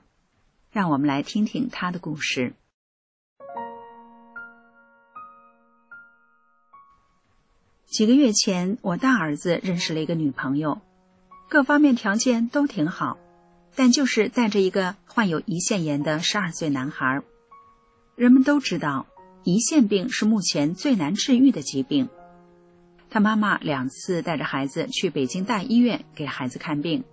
[0.71, 2.53] 让我们来听听他的故事。
[7.87, 10.81] 几个月前，我大儿子认识了一个女朋友，
[11.49, 13.19] 各方面条件都挺好，
[13.75, 17.21] 但就是带着一个患有胰腺炎的十二岁男孩。
[18.21, 19.07] 人们都知道，
[19.45, 22.11] 胰腺病是目前最难治愈的疾病。
[23.09, 27.05] 他妈妈两次带着孩子去北京大医院给孩子看病，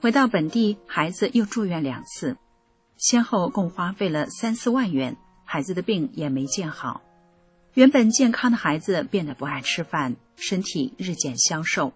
[0.00, 2.38] 回到本地，孩子又住院两次，
[2.96, 7.02] 先后共花费了三四万元，孩子的病也没见好。
[7.74, 11.92] 原本健康的孩子变得不爱吃饭，身体日渐消瘦，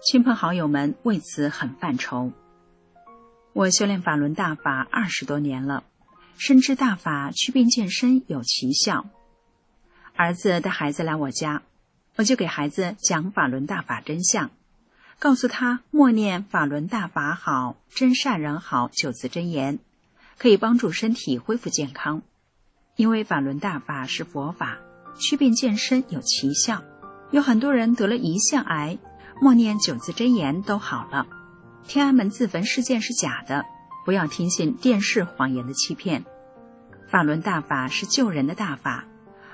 [0.00, 2.32] 亲朋好友们为此很犯愁。
[3.52, 5.84] 我修炼法轮大法二十多年了。
[6.36, 9.06] 深知大法祛病健身有奇效，
[10.16, 11.62] 儿子带孩子来我家，
[12.16, 14.50] 我就给孩子讲法轮大法真相，
[15.18, 19.78] 告诉他默念法轮大法好，真善人好九字真言，
[20.36, 22.22] 可以帮助身体恢复健康。
[22.96, 24.78] 因为法轮大法是佛法，
[25.14, 26.82] 祛病健身有奇效，
[27.30, 28.98] 有很多人得了胰腺癌，
[29.40, 31.26] 默念九字真言都好了。
[31.86, 33.64] 天安门自焚事件是假的。
[34.04, 36.24] 不要听信电视谎言的欺骗，
[37.08, 39.06] 法轮大法是救人的大法，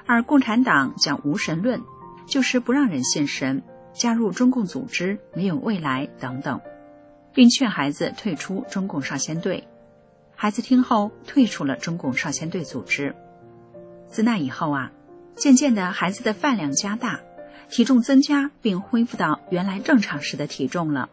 [0.06, 1.82] 而共产党讲无神论，
[2.26, 6.60] 就是不让人信神，加入中共组织没有未来等等，
[7.34, 9.68] 并劝孩子退出中共少先队。
[10.34, 13.14] 孩子听后退出了中共少先队组织。
[14.06, 14.92] 自那以后啊，
[15.34, 17.20] 渐渐的孩子的饭量加大，
[17.68, 21.10] 体重增加，并恢复到原来正常时的体重了，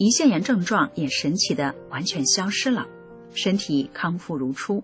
[0.00, 2.88] 胰腺炎症状也神奇的完全消失了，
[3.34, 4.82] 身体康复如初。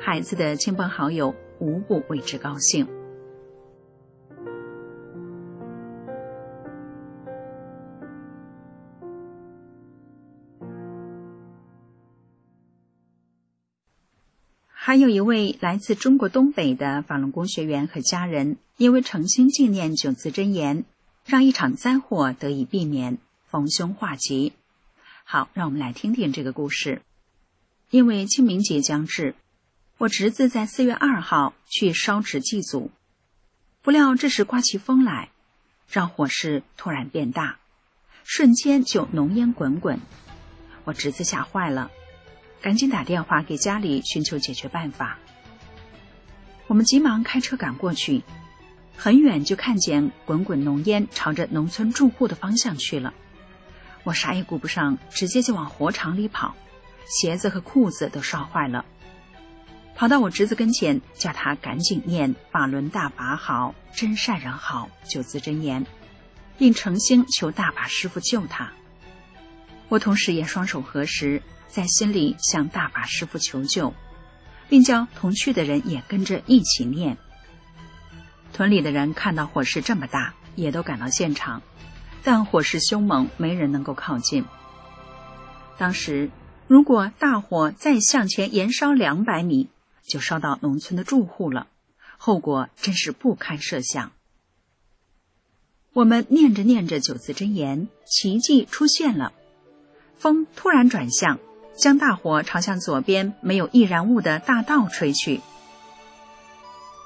[0.00, 2.88] 孩子的亲朋好友无不为之高兴。
[14.66, 20.84] 还有一位来自中国东北的法轮功学员和家人，因为诚心纪念九字真言，
[21.24, 23.18] 让一场灾祸得以避免，
[23.50, 24.52] 逢凶化吉。
[25.24, 27.02] 好，让我们来听听这个故事。
[27.90, 29.34] 因为清明节将至。
[29.98, 32.90] 我侄子在四月二号去烧纸祭祖，
[33.82, 35.28] 不料这时刮起风来，
[35.90, 37.58] 让火势突然变大，
[38.24, 40.00] 瞬间就浓烟滚滚。
[40.84, 41.90] 我侄子吓坏了，
[42.62, 45.18] 赶紧打电话给家里寻求解决办法。
[46.66, 48.22] 我们急忙开车赶过去，
[48.96, 53.12] 很远就看见滚滚浓烟朝着农村住户的方向去了。
[54.04, 56.54] 我啥也顾不上，直接就往火场里跑，
[57.06, 58.84] 鞋子和裤子都烧坏了。
[59.94, 65.84] 跑到我侄子跟前，叫他赶紧念“法轮大法好，真善人好”九字真言，
[66.56, 68.72] 并诚心求大法师傅救他。
[69.88, 73.92] 我同时也双手合十，在心里向大法师傅求救，
[74.70, 77.18] 并叫同去的人也跟着一起念。
[78.54, 81.60] 屯里的人看到火势这么大，也都赶到现场，
[82.22, 84.44] 但火势凶猛，没人能够靠近。
[85.78, 86.30] 当时，
[86.66, 89.68] 如果大火再向前延烧两百米，
[90.06, 91.66] 就烧到农村的住户了，
[92.18, 94.12] 后果真是不堪设想。
[95.92, 99.32] 我们念着念着九字真言，奇迹出现了，
[100.16, 101.40] 风突然转向，
[101.76, 105.40] 将大火朝向左边没有易燃物的大道吹去。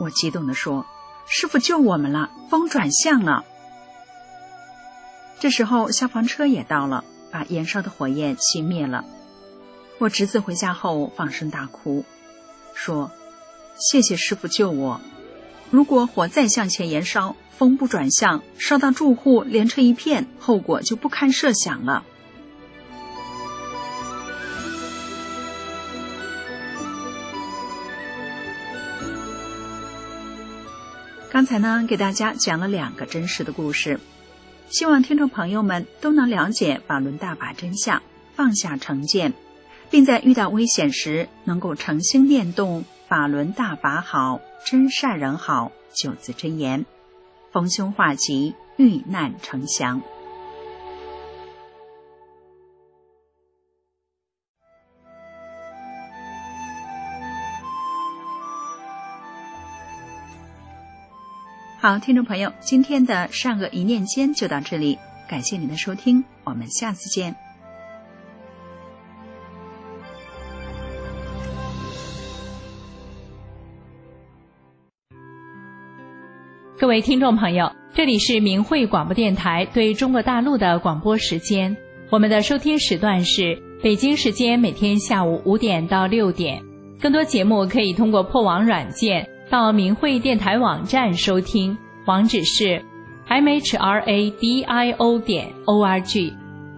[0.00, 0.84] 我激动地说
[1.26, 3.44] ：“师傅救我们了，风转向了。”
[5.44, 9.04] 这时候消防车也到了，把燃烧的火焰熄灭了。
[9.98, 12.06] 我侄子回家后放声大哭。
[12.72, 13.10] 说
[13.76, 15.02] ：“谢谢师傅救我。
[15.70, 22.06] 如果火再向前延烧，风不转向，烧到住户连成一片，后果就不堪设想了。”
[31.30, 34.00] 刚才呢，给大家讲了两个真实的故事，
[34.74, 38.02] 希望听众朋友们都能了解法轮大法真相，
[38.34, 39.32] 放下成见。
[39.88, 46.86] 并在遇到危险时，能够诚心念动“法轮大法好，真善人好”九字真言，
[47.52, 50.02] 逢凶化吉，遇难成祥。
[61.84, 67.36] 好，听众朋友，今天的善恶一念间就到这里，感谢您的收听，我们下次见。
[76.78, 81.76] 各位听众朋友，这里是明慧广播电台对中国大陆的广播时间。
[82.08, 86.62] 我们的收听时段是北京时间每天下午五点到六点。
[86.98, 91.76] 更多节目可以通过破网软件到明慧电台网站收听，
[92.06, 92.82] 网址是
[93.26, 96.32] m h r a d i o 点 o r g。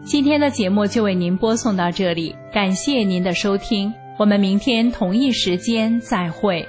[0.04, 6.66] 今天的节目就为您播送到这里，感谢您的收听，我们明天同一时间再会。